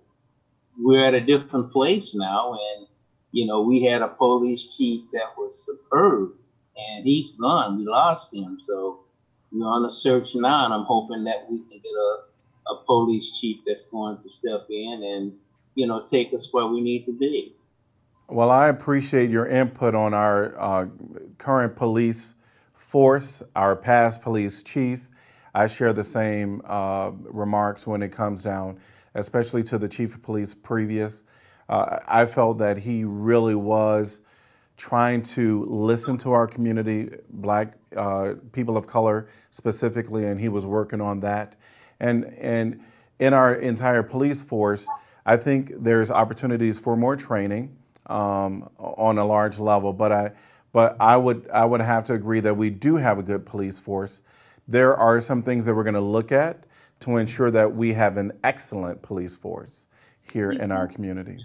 we're 0.80 1.06
at 1.06 1.14
a 1.14 1.22
different 1.22 1.72
place 1.72 2.16
now, 2.16 2.54
and 2.54 2.88
you 3.32 3.46
know, 3.46 3.62
we 3.62 3.84
had 3.84 4.02
a 4.02 4.08
police 4.08 4.76
chief 4.76 5.04
that 5.14 5.38
was 5.38 5.66
superb, 5.66 6.32
and 6.76 7.06
he's 7.06 7.32
gone. 7.32 7.78
We 7.78 7.86
lost 7.86 8.34
him, 8.34 8.58
so 8.60 9.02
we're 9.52 9.68
on 9.68 9.86
a 9.86 9.92
search 9.92 10.34
now, 10.34 10.66
and 10.66 10.74
I'm 10.74 10.86
hoping 10.86 11.26
that 11.26 11.46
we 11.50 11.60
can 11.60 11.70
get 11.70 11.92
a 11.92 12.22
a 12.70 12.86
police 12.86 13.40
chief 13.40 13.58
that's 13.66 13.86
going 13.86 14.18
to 14.18 14.30
step 14.30 14.68
in 14.70 15.04
and 15.04 15.34
you 15.76 15.88
know 15.88 16.06
take 16.06 16.34
us 16.34 16.50
where 16.52 16.68
we 16.68 16.82
need 16.82 17.06
to 17.06 17.14
be. 17.14 17.56
Well, 18.30 18.52
I 18.52 18.68
appreciate 18.68 19.30
your 19.30 19.48
input 19.48 19.96
on 19.96 20.14
our 20.14 20.60
uh, 20.60 20.88
current 21.38 21.78
police 21.78 22.34
force, 22.76 23.42
our 23.56 23.76
past 23.76 24.22
police 24.22 24.64
chief. 24.64 25.08
I 25.54 25.68
share 25.68 25.94
the 25.94 26.04
same 26.04 26.62
uh, 26.66 27.12
remarks 27.14 27.88
when 27.88 28.02
it 28.04 28.12
comes 28.12 28.44
down, 28.44 28.80
especially 29.16 29.64
to 29.64 29.78
the 29.78 29.88
chief 29.88 30.14
of 30.14 30.24
police 30.24 30.54
previous. 30.54 31.22
Uh, 31.70 32.00
I 32.08 32.26
felt 32.26 32.58
that 32.60 32.80
he 32.80 33.04
really 33.04 33.56
was 33.56 34.22
trying 34.78 35.24
to 35.24 35.66
listen 35.66 36.18
to 36.20 36.32
our 36.32 36.48
community, 36.48 37.10
black 37.30 37.74
uh, 37.96 38.36
people 38.52 38.78
of 38.78 38.88
color 38.88 39.28
specifically, 39.52 40.26
and 40.26 40.40
he 40.40 40.50
was 40.50 40.66
working 40.66 41.02
on 41.02 41.20
that. 41.22 41.56
And, 42.00 42.26
and 42.40 42.84
in 43.20 43.34
our 43.34 43.54
entire 43.54 44.04
police 44.04 44.44
force, 44.44 44.88
I 45.26 45.38
think 45.38 45.72
there's 45.76 46.10
opportunities 46.10 46.80
for 46.80 46.96
more 46.96 47.16
training 47.16 47.76
um, 48.06 48.70
on 48.78 49.18
a 49.18 49.26
large 49.26 49.60
level, 49.60 49.94
but 49.94 50.12
I, 50.12 50.32
but 50.72 50.96
I 51.00 51.18
would, 51.18 51.50
I 51.52 51.66
would 51.66 51.82
have 51.82 52.06
to 52.06 52.14
agree 52.14 52.40
that 52.42 52.56
we 52.56 52.70
do 52.70 52.96
have 52.96 53.20
a 53.20 53.24
good 53.24 53.46
police 53.46 53.80
force. 53.80 54.22
There 54.68 54.96
are 54.96 55.20
some 55.22 55.44
things 55.44 55.66
that 55.66 55.76
we're 55.76 55.84
going 55.84 55.96
to 55.96 56.02
look 56.02 56.32
at 56.32 56.66
to 57.02 57.18
ensure 57.18 57.52
that 57.52 57.76
we 57.76 57.94
have 57.94 58.18
an 58.18 58.34
excellent 58.44 59.02
police 59.02 59.36
force 59.36 59.86
here 60.32 60.52
in 60.52 60.72
our 60.72 60.88
community. 60.88 61.40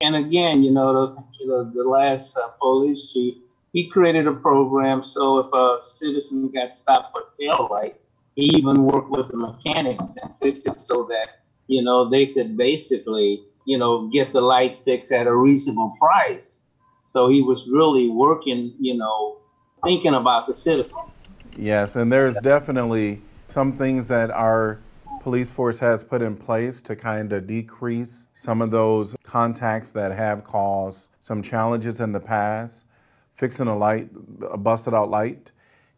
And 0.00 0.16
again, 0.16 0.62
you 0.62 0.70
know, 0.70 0.92
the, 0.92 1.24
the, 1.46 1.72
the 1.74 1.88
last 1.88 2.36
uh, 2.36 2.48
police 2.60 3.12
chief, 3.12 3.36
he 3.72 3.88
created 3.88 4.26
a 4.26 4.32
program 4.32 5.02
so 5.02 5.38
if 5.38 5.52
a 5.52 5.84
citizen 5.84 6.50
got 6.52 6.74
stopped 6.74 7.10
for 7.10 7.24
tail 7.38 7.68
light, 7.70 7.96
he 8.34 8.46
even 8.56 8.84
worked 8.84 9.10
with 9.10 9.28
the 9.28 9.36
mechanics 9.36 10.14
and 10.22 10.36
fixed 10.38 10.66
it 10.66 10.74
so 10.74 11.04
that 11.04 11.28
you 11.66 11.82
know 11.82 12.08
they 12.08 12.26
could 12.26 12.56
basically 12.56 13.42
you 13.66 13.78
know 13.78 14.08
get 14.08 14.32
the 14.32 14.40
light 14.40 14.78
fixed 14.78 15.12
at 15.12 15.26
a 15.26 15.34
reasonable 15.34 15.94
price. 15.98 16.56
So 17.02 17.28
he 17.28 17.42
was 17.42 17.68
really 17.68 18.08
working, 18.08 18.74
you 18.80 18.96
know, 18.96 19.36
thinking 19.84 20.14
about 20.14 20.46
the 20.46 20.54
citizens. 20.54 21.28
Yes, 21.56 21.96
and 21.96 22.10
there's 22.10 22.38
definitely 22.40 23.20
some 23.46 23.76
things 23.76 24.08
that 24.08 24.30
our 24.30 24.80
police 25.20 25.52
force 25.52 25.78
has 25.78 26.02
put 26.02 26.22
in 26.22 26.36
place 26.36 26.80
to 26.82 26.96
kind 26.96 27.32
of 27.32 27.46
decrease 27.46 28.26
some 28.34 28.60
of 28.60 28.70
those 28.70 29.16
contacts 29.22 29.92
that 29.92 30.12
have 30.12 30.44
caused 30.44 31.08
some 31.20 31.42
challenges 31.42 32.00
in 32.00 32.12
the 32.12 32.20
past. 32.20 32.86
Fixing 33.34 33.66
a 33.66 33.76
light, 33.76 34.10
a 34.50 34.56
busted 34.56 34.94
out 34.94 35.10
light, 35.10 35.52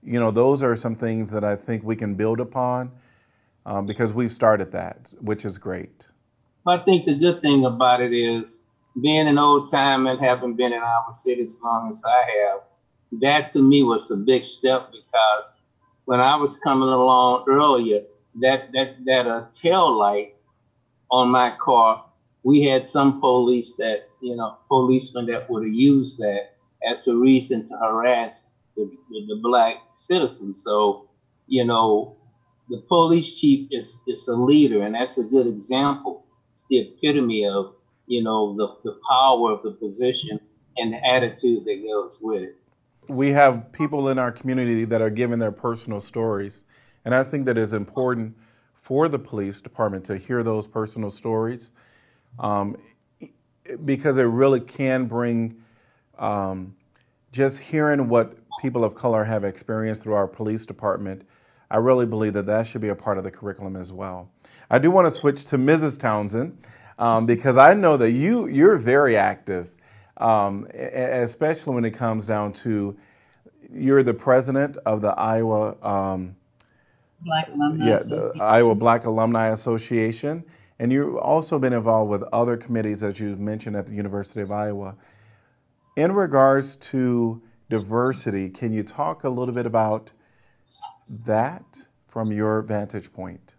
you 0.07 0.21
know, 0.21 0.31
those 0.31 0.63
are 0.63 0.77
some 0.77 0.95
things 0.95 1.31
that 1.33 1.43
I 1.43 1.57
think 1.57 1.83
we 1.83 1.97
can 1.97 2.15
build 2.15 2.39
upon 2.39 2.93
um, 3.67 3.87
because 3.87 4.15
we've 4.15 4.33
started 4.33 4.71
that, 4.73 5.13
which 5.21 5.45
is 5.45 5.59
great. 5.59 6.07
I 6.67 6.79
think 6.79 7.05
the 7.05 7.17
good 7.17 7.43
thing 7.43 7.65
about 7.65 8.01
it 8.01 8.13
is 8.13 8.61
being 9.01 9.27
an 9.27 9.39
old 9.39 9.71
time 9.71 10.07
and 10.07 10.19
having 10.21 10.55
been 10.55 10.73
in 10.73 10.81
our 10.81 11.13
city 11.13 11.43
as 11.43 11.59
long 11.63 11.91
as 11.91 12.03
I 12.05 12.31
have, 12.39 12.61
that 13.21 13.51
to 13.51 13.63
me 13.63 13.83
was 13.83 14.11
a 14.11 14.17
big 14.17 14.45
step 14.45 14.93
because 14.93 15.57
when 16.05 16.21
I 16.21 16.37
was 16.37 16.59
coming 16.59 16.89
along 16.89 17.45
earlier, 17.49 18.03
that 18.41 18.71
that 18.73 19.05
that 19.07 19.27
uh, 19.27 19.47
tail 19.53 19.97
light 19.97 20.35
on 21.11 21.31
my 21.31 21.57
car, 21.61 22.05
we 22.43 22.63
had 22.63 22.87
some 22.87 23.21
police 23.21 23.75
that 23.77 24.09
you 24.21 24.37
know 24.37 24.57
policemen 24.69 25.27
that 25.27 25.51
would 25.51 25.65
have 25.65 25.73
used 25.73 26.19
that 26.19 26.55
as 26.91 27.07
a 27.09 27.17
reason 27.17 27.67
to 27.69 27.77
harass 27.77 28.56
the, 28.77 28.91
the 29.11 29.41
black 29.43 29.77
citizens. 29.89 30.63
So, 30.63 31.09
you 31.47 31.65
know, 31.65 32.17
the 32.69 32.83
police 32.89 33.39
chief 33.39 33.69
is, 33.71 33.99
is 34.07 34.27
a 34.29 34.35
leader, 34.35 34.83
and 34.83 34.95
that's 34.95 35.19
a 35.19 35.25
good 35.25 35.47
example. 35.47 36.25
It's 36.55 36.67
the 36.69 36.79
epitome 36.79 37.47
of, 37.47 37.75
you 38.07 38.23
know, 38.23 38.57
the, 38.57 38.91
the 38.91 38.99
power 39.09 39.53
of 39.53 39.63
the 39.63 39.73
position 39.73 40.41
and 40.77 40.93
the 40.93 41.07
attitude 41.07 41.65
that 41.65 41.83
goes 41.83 42.19
with 42.23 42.43
it. 42.43 42.57
We 43.09 43.31
have 43.31 43.71
people 43.73 44.09
in 44.09 44.19
our 44.19 44.33
community 44.33 44.85
that 44.85 45.01
are 45.01 45.11
giving 45.11 45.39
their 45.39 45.53
personal 45.53 46.01
stories, 46.01 46.65
and 47.05 47.15
I 47.15 47.23
think 47.23 47.47
that 47.47 47.57
is 47.57 47.73
important 47.73 48.37
for 48.75 49.09
the 49.09 49.19
police 49.19 49.61
department 49.61 50.05
to 50.07 50.17
hear 50.17 50.43
those 50.43 50.67
personal 50.67 51.11
stories 51.11 51.71
um, 52.39 52.77
because 53.85 54.17
it 54.17 54.23
really 54.23 54.61
can 54.61 55.07
bring 55.07 55.57
um, 56.19 56.75
just 57.33 57.59
hearing 57.59 58.09
what 58.09 58.37
people 58.67 58.83
of 58.83 58.97
color 58.97 59.23
have 59.23 59.45
experienced 59.45 60.03
through 60.03 60.15
our 60.15 60.27
police 60.27 60.67
department, 60.67 61.23
I 61.71 61.77
really 61.77 62.05
believe 62.05 62.33
that 62.33 62.47
that 62.47 62.67
should 62.67 62.81
be 62.81 62.89
a 62.89 62.97
part 62.97 63.17
of 63.17 63.23
the 63.23 63.31
curriculum 63.31 63.77
as 63.77 63.93
well. 63.93 64.29
I 64.69 64.81
do 64.81 64.91
want 64.91 65.07
to 65.07 65.11
switch 65.13 65.47
to 65.47 65.57
Mrs. 65.57 66.01
Townsend 66.01 66.59
um, 66.99 67.27
because 67.27 67.57
I 67.57 67.75
know 67.75 67.97
that 67.97 68.11
you 68.11 68.49
you're 68.49 68.77
very 68.77 69.17
active, 69.17 69.71
um, 70.17 70.67
especially 70.75 71.77
when 71.77 71.85
it 71.85 71.93
comes 71.93 72.27
down 72.27 72.55
to 72.55 72.97
you're 73.73 74.03
the 74.03 74.15
president 74.15 74.79
of 74.79 75.01
the 75.01 75.15
Iowa 75.17 75.77
um, 75.81 76.35
Black 77.21 77.49
Alumni 77.49 77.87
yeah, 77.89 77.99
the 77.99 78.37
Iowa 78.41 78.75
Black 78.75 79.05
Alumni 79.05 79.51
Association, 79.51 80.43
and 80.81 80.91
you've 80.91 81.15
also 81.19 81.61
been 81.61 81.73
involved 81.73 82.11
with 82.11 82.25
other 82.33 82.57
committees 82.57 83.05
as 83.05 83.21
you 83.21 83.37
mentioned 83.37 83.77
at 83.77 83.87
the 83.87 83.95
University 83.95 84.41
of 84.41 84.51
Iowa. 84.51 84.97
In 85.95 86.11
regards 86.11 86.75
to 86.77 87.41
diversity. 87.69 88.49
Can 88.51 88.73
you 88.73 88.83
talk 88.83 89.25
a 89.25 89.29
little 89.29 89.55
bit 89.55 89.67
about 89.67 90.13
that 91.09 91.87
from 92.09 92.33
your 92.33 92.63
vantage 92.63 93.13
point? 93.13 93.55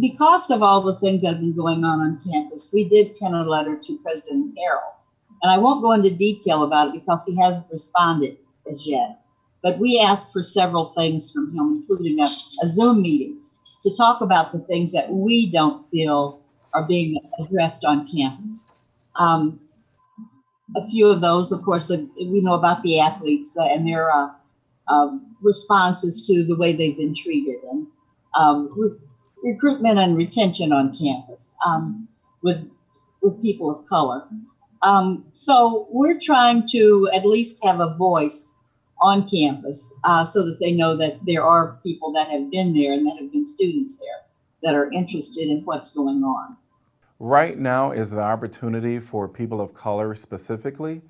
Because 0.00 0.50
of 0.50 0.62
all 0.62 0.82
the 0.82 0.98
things 1.00 1.22
that 1.22 1.34
have 1.34 1.40
been 1.40 1.54
going 1.54 1.84
on 1.84 2.00
on 2.00 2.20
campus, 2.30 2.70
we 2.72 2.88
did 2.88 3.16
pen 3.18 3.34
a 3.34 3.44
letter 3.44 3.76
to 3.76 3.98
President 3.98 4.56
Harreld. 4.56 4.98
And 5.42 5.50
I 5.50 5.58
won't 5.58 5.82
go 5.82 5.92
into 5.92 6.14
detail 6.14 6.62
about 6.62 6.88
it 6.88 6.94
because 6.94 7.24
he 7.26 7.36
hasn't 7.36 7.66
responded 7.70 8.38
as 8.70 8.86
yet. 8.86 9.20
But 9.62 9.78
we 9.78 10.00
asked 10.00 10.32
for 10.32 10.42
several 10.42 10.92
things 10.92 11.30
from 11.30 11.56
him, 11.56 11.84
including 11.88 12.20
a, 12.20 12.28
a 12.62 12.68
Zoom 12.68 13.02
meeting 13.02 13.40
to 13.82 13.94
talk 13.94 14.20
about 14.20 14.52
the 14.52 14.60
things 14.60 14.92
that 14.92 15.10
we 15.10 15.50
don't 15.50 15.88
feel 15.90 16.40
are 16.72 16.86
being 16.86 17.18
addressed 17.38 17.84
on 17.84 18.08
campus. 18.08 18.64
Um, 19.16 19.60
a 20.76 20.86
few 20.88 21.08
of 21.08 21.20
those, 21.20 21.52
of 21.52 21.62
course, 21.62 21.90
uh, 21.90 21.98
we 22.16 22.40
know 22.40 22.54
about 22.54 22.82
the 22.82 23.00
athletes 23.00 23.54
and 23.56 23.86
their 23.86 24.10
uh, 24.10 24.30
um, 24.88 25.36
responses 25.40 26.26
to 26.26 26.44
the 26.44 26.56
way 26.56 26.72
they've 26.72 26.96
been 26.96 27.14
treated. 27.14 27.62
And 27.70 27.86
um, 28.34 28.98
recruitment 29.42 29.98
and 29.98 30.16
retention 30.16 30.72
on 30.72 30.96
campus 30.96 31.54
um, 31.66 32.08
with 32.42 32.68
with 33.20 33.40
people 33.40 33.70
of 33.70 33.86
color. 33.86 34.26
Um, 34.82 35.26
so 35.32 35.86
we're 35.90 36.18
trying 36.18 36.68
to 36.72 37.08
at 37.14 37.24
least 37.24 37.62
have 37.62 37.80
a 37.80 37.94
voice 37.94 38.52
on 39.00 39.28
campus 39.28 39.92
uh, 40.04 40.24
so 40.24 40.44
that 40.44 40.58
they 40.58 40.72
know 40.72 40.96
that 40.96 41.24
there 41.24 41.44
are 41.44 41.78
people 41.84 42.12
that 42.12 42.28
have 42.28 42.50
been 42.50 42.74
there 42.74 42.92
and 42.92 43.06
that 43.06 43.16
have 43.18 43.30
been 43.30 43.46
students 43.46 43.96
there 43.96 44.22
that 44.62 44.74
are 44.74 44.90
interested 44.90 45.48
in 45.48 45.64
what's 45.64 45.90
going 45.90 46.22
on. 46.24 46.56
Right 47.24 47.56
now 47.56 47.92
is 47.92 48.10
the 48.10 48.20
opportunity 48.20 48.98
for 48.98 49.28
people 49.28 49.60
of 49.60 49.72
color 49.74 50.16
specifically 50.16 51.02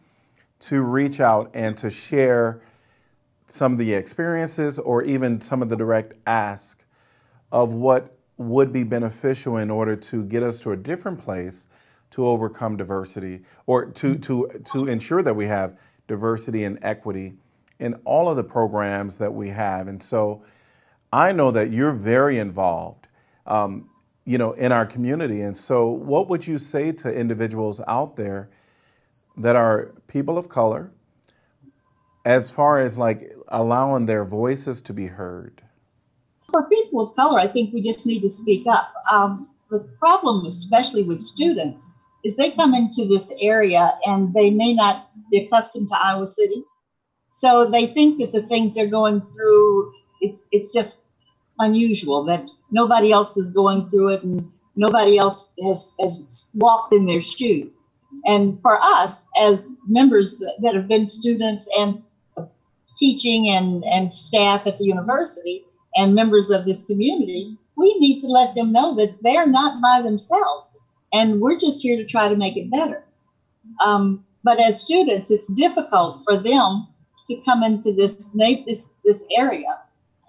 to 0.58 0.82
reach 0.82 1.20
out 1.20 1.50
and 1.54 1.74
to 1.78 1.88
share 1.88 2.60
some 3.48 3.72
of 3.72 3.78
the 3.78 3.94
experiences 3.94 4.78
or 4.78 5.02
even 5.04 5.40
some 5.40 5.62
of 5.62 5.70
the 5.70 5.76
direct 5.76 6.12
ask 6.26 6.84
of 7.50 7.72
what 7.72 8.14
would 8.36 8.74
be 8.74 8.82
beneficial 8.82 9.56
in 9.56 9.70
order 9.70 9.96
to 9.96 10.24
get 10.24 10.42
us 10.42 10.60
to 10.60 10.72
a 10.72 10.76
different 10.76 11.18
place 11.18 11.66
to 12.10 12.26
overcome 12.26 12.76
diversity 12.76 13.40
or 13.64 13.86
to, 13.86 14.18
to, 14.18 14.60
to 14.70 14.88
ensure 14.88 15.22
that 15.22 15.32
we 15.32 15.46
have 15.46 15.78
diversity 16.08 16.64
and 16.64 16.78
equity 16.82 17.32
in 17.78 17.94
all 18.04 18.28
of 18.28 18.36
the 18.36 18.44
programs 18.44 19.16
that 19.16 19.32
we 19.32 19.48
have. 19.48 19.88
And 19.88 20.02
so 20.02 20.42
I 21.10 21.32
know 21.32 21.50
that 21.52 21.72
you're 21.72 21.92
very 21.94 22.36
involved, 22.36 23.06
um, 23.46 23.88
you 24.24 24.38
know, 24.38 24.52
in 24.52 24.72
our 24.72 24.86
community. 24.86 25.40
And 25.40 25.56
so 25.56 25.88
what 25.88 26.28
would 26.28 26.46
you 26.46 26.58
say 26.58 26.92
to 26.92 27.12
individuals 27.12 27.80
out 27.88 28.16
there 28.16 28.50
that 29.36 29.56
are 29.56 29.92
people 30.06 30.38
of 30.38 30.48
color 30.48 30.92
as 32.24 32.50
far 32.50 32.78
as 32.78 32.96
like 32.96 33.34
allowing 33.48 34.06
their 34.06 34.24
voices 34.24 34.80
to 34.82 34.92
be 34.92 35.06
heard? 35.06 35.62
For 36.50 36.68
people 36.68 37.08
of 37.08 37.16
color, 37.16 37.38
I 37.38 37.48
think 37.48 37.72
we 37.72 37.82
just 37.82 38.06
need 38.06 38.20
to 38.20 38.28
speak 38.28 38.66
up. 38.66 38.92
Um, 39.10 39.48
the 39.70 39.80
problem, 39.98 40.46
especially 40.46 41.02
with 41.02 41.20
students, 41.20 41.90
is 42.24 42.36
they 42.36 42.50
come 42.50 42.74
into 42.74 43.08
this 43.08 43.32
area 43.40 43.98
and 44.06 44.32
they 44.34 44.50
may 44.50 44.74
not 44.74 45.08
be 45.30 45.44
accustomed 45.44 45.88
to 45.88 45.96
Iowa 45.96 46.26
City. 46.26 46.62
So 47.30 47.68
they 47.68 47.86
think 47.86 48.20
that 48.20 48.32
the 48.32 48.42
things 48.42 48.74
they're 48.74 48.86
going 48.86 49.20
through, 49.20 49.92
it's, 50.20 50.44
it's 50.52 50.72
just 50.72 51.01
unusual 51.62 52.24
that 52.24 52.46
nobody 52.70 53.12
else 53.12 53.36
is 53.36 53.50
going 53.50 53.86
through 53.88 54.08
it 54.08 54.22
and 54.22 54.50
nobody 54.76 55.18
else 55.18 55.52
has, 55.62 55.92
has 56.00 56.46
walked 56.54 56.92
in 56.92 57.06
their 57.06 57.22
shoes. 57.22 57.82
And 58.26 58.60
for 58.60 58.78
us, 58.80 59.26
as 59.38 59.72
members 59.86 60.38
that, 60.38 60.54
that 60.62 60.74
have 60.74 60.88
been 60.88 61.08
students 61.08 61.66
and 61.78 62.02
teaching 62.98 63.48
and, 63.48 63.84
and 63.84 64.12
staff 64.12 64.66
at 64.66 64.78
the 64.78 64.84
university 64.84 65.64
and 65.96 66.14
members 66.14 66.50
of 66.50 66.64
this 66.64 66.82
community, 66.82 67.56
we 67.76 67.98
need 67.98 68.20
to 68.20 68.26
let 68.26 68.54
them 68.54 68.72
know 68.72 68.94
that 68.96 69.22
they're 69.22 69.46
not 69.46 69.80
by 69.80 70.02
themselves 70.02 70.78
and 71.12 71.40
we're 71.40 71.58
just 71.58 71.82
here 71.82 71.96
to 71.96 72.04
try 72.04 72.28
to 72.28 72.36
make 72.36 72.56
it 72.56 72.70
better. 72.70 73.04
Um, 73.80 74.24
but 74.44 74.58
as 74.60 74.80
students, 74.80 75.30
it's 75.30 75.52
difficult 75.52 76.22
for 76.24 76.36
them 76.36 76.88
to 77.28 77.36
come 77.44 77.62
into 77.62 77.92
this 77.92 78.30
this 78.66 78.94
this 79.04 79.24
area 79.36 79.78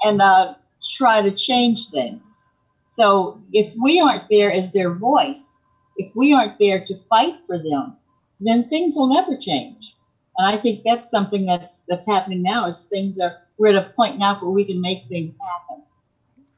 and 0.03 0.21
uh, 0.21 0.53
try 0.83 1.21
to 1.21 1.31
change 1.31 1.89
things. 1.89 2.43
So 2.85 3.41
if 3.51 3.73
we 3.81 3.99
aren't 3.99 4.29
there 4.29 4.51
as 4.51 4.71
their 4.71 4.93
voice, 4.93 5.55
if 5.97 6.15
we 6.15 6.33
aren't 6.33 6.59
there 6.59 6.85
to 6.85 6.95
fight 7.09 7.39
for 7.47 7.57
them, 7.57 7.97
then 8.39 8.67
things 8.69 8.95
will 8.95 9.07
never 9.07 9.37
change. 9.37 9.95
And 10.37 10.47
I 10.47 10.57
think 10.57 10.81
that's 10.83 11.09
something 11.09 11.45
that's 11.45 11.83
that's 11.83 12.07
happening 12.07 12.41
now. 12.41 12.67
Is 12.67 12.83
things 12.83 13.19
are 13.19 13.37
we're 13.57 13.69
at 13.69 13.75
a 13.75 13.89
point 13.91 14.17
now 14.17 14.39
where 14.39 14.51
we 14.51 14.65
can 14.65 14.81
make 14.81 15.03
things 15.05 15.37
happen. 15.37 15.83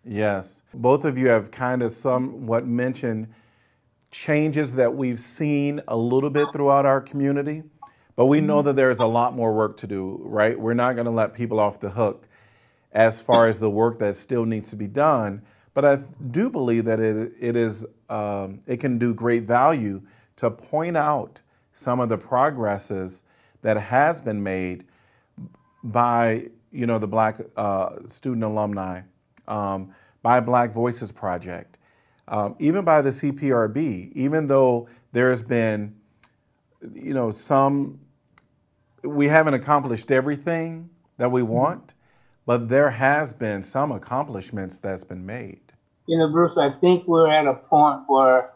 Yes, 0.03 0.61
both 0.73 1.03
of 1.03 1.17
you 1.17 1.27
have 1.27 1.51
kind 1.51 1.81
of 1.81 1.91
somewhat 1.91 2.65
mentioned 2.65 3.27
changes 4.11 4.73
that 4.73 4.95
we've 4.95 5.19
seen 5.19 5.81
a 5.87 5.97
little 5.97 6.29
bit 6.29 6.53
throughout 6.53 6.85
our 6.85 7.01
community, 7.01 7.63
but 8.15 8.27
we 8.27 8.39
know 8.39 8.61
that 8.61 8.75
there's 8.75 8.99
a 8.99 9.05
lot 9.05 9.35
more 9.35 9.53
work 9.53 9.77
to 9.77 9.87
do, 9.87 10.21
right? 10.21 10.57
We're 10.57 10.73
not 10.73 10.93
going 10.93 11.05
to 11.05 11.11
let 11.11 11.33
people 11.33 11.59
off 11.59 11.79
the 11.79 11.89
hook 11.89 12.27
as 12.95 13.21
far 13.21 13.47
as 13.47 13.59
the 13.59 13.69
work 13.69 13.99
that 13.99 14.15
still 14.15 14.45
needs 14.45 14.69
to 14.69 14.75
be 14.75 14.87
done. 14.87 15.43
But 15.73 15.85
I 15.85 15.97
do 16.31 16.49
believe 16.49 16.85
that 16.85 16.99
it, 17.01 17.33
it 17.39 17.55
is 17.55 17.85
um, 18.09 18.61
it 18.65 18.77
can 18.77 18.97
do 18.97 19.13
great 19.13 19.43
value 19.43 20.01
to 20.37 20.49
point 20.49 20.95
out 20.95 21.41
some 21.73 21.99
of 21.99 22.07
the 22.07 22.17
progresses 22.17 23.21
that 23.61 23.77
has 23.77 24.21
been 24.21 24.41
made 24.41 24.85
by 25.83 26.47
you 26.71 26.87
know 26.87 26.97
the 26.97 27.07
Black 27.07 27.39
uh, 27.57 27.97
student 28.07 28.43
alumni, 28.45 29.01
um, 29.47 29.93
by 30.21 30.39
Black 30.39 30.71
Voices 30.71 31.11
Project, 31.11 31.77
um, 32.29 32.55
even 32.59 32.85
by 32.85 33.01
the 33.01 33.09
CPRB, 33.09 34.13
even 34.13 34.47
though 34.47 34.87
there 35.11 35.29
has 35.29 35.43
been, 35.43 35.95
you 36.93 37.13
know, 37.13 37.31
some, 37.31 37.99
we 39.03 39.27
haven't 39.27 39.53
accomplished 39.53 40.11
everything 40.11 40.89
that 41.17 41.31
we 41.31 41.43
want, 41.43 41.94
but 42.45 42.69
there 42.69 42.89
has 42.89 43.33
been 43.33 43.63
some 43.63 43.91
accomplishments 43.91 44.77
that's 44.77 45.03
been 45.03 45.25
made. 45.25 45.61
You 46.07 46.19
know, 46.19 46.31
Bruce, 46.31 46.57
I 46.57 46.69
think 46.69 47.07
we're 47.07 47.31
at 47.31 47.47
a 47.47 47.55
point 47.55 48.01
where, 48.07 48.51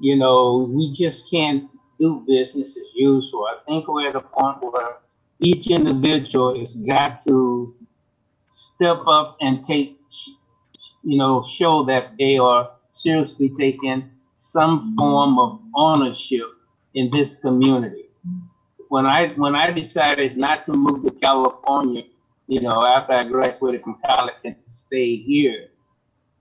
you 0.00 0.16
know, 0.16 0.68
we 0.74 0.92
just 0.92 1.30
can't 1.30 1.70
do 2.00 2.24
business 2.26 2.76
as 2.76 2.94
usual. 2.94 3.46
I 3.46 3.58
think 3.66 3.86
we're 3.86 4.08
at 4.08 4.16
a 4.16 4.20
point 4.20 4.58
where 4.60 4.96
each 5.38 5.68
individual 5.70 6.58
has 6.58 6.74
got 6.74 7.22
to 7.24 7.74
step 8.48 8.98
up 9.06 9.36
and 9.40 9.62
take, 9.62 10.00
you 11.04 11.16
know, 11.16 11.42
show 11.42 11.84
that 11.84 12.16
they 12.18 12.38
are 12.38 12.70
seriously 12.90 13.50
taking 13.56 14.10
some 14.34 14.96
form 14.96 15.38
of 15.38 15.60
ownership 15.76 16.46
in 16.94 17.10
this 17.10 17.36
community. 17.36 18.06
When 18.88 19.06
I 19.06 19.28
when 19.28 19.54
I 19.54 19.70
decided 19.70 20.36
not 20.36 20.66
to 20.66 20.72
move 20.72 21.04
to 21.04 21.10
California, 21.12 22.02
you 22.46 22.60
know, 22.60 22.84
after 22.84 23.14
I 23.14 23.24
graduated 23.24 23.82
from 23.82 23.98
college 24.04 24.36
and 24.44 24.60
to 24.62 24.70
stay 24.70 25.16
here, 25.16 25.68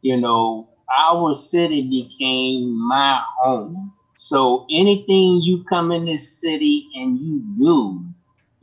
you 0.01 0.17
know, 0.17 0.67
our 1.09 1.35
city 1.35 1.89
became 1.89 2.87
my 2.87 3.23
home. 3.39 3.93
So 4.15 4.65
anything 4.71 5.41
you 5.41 5.63
come 5.69 5.91
in 5.91 6.05
this 6.05 6.39
city 6.39 6.87
and 6.95 7.19
you 7.19 7.43
do, 7.57 8.05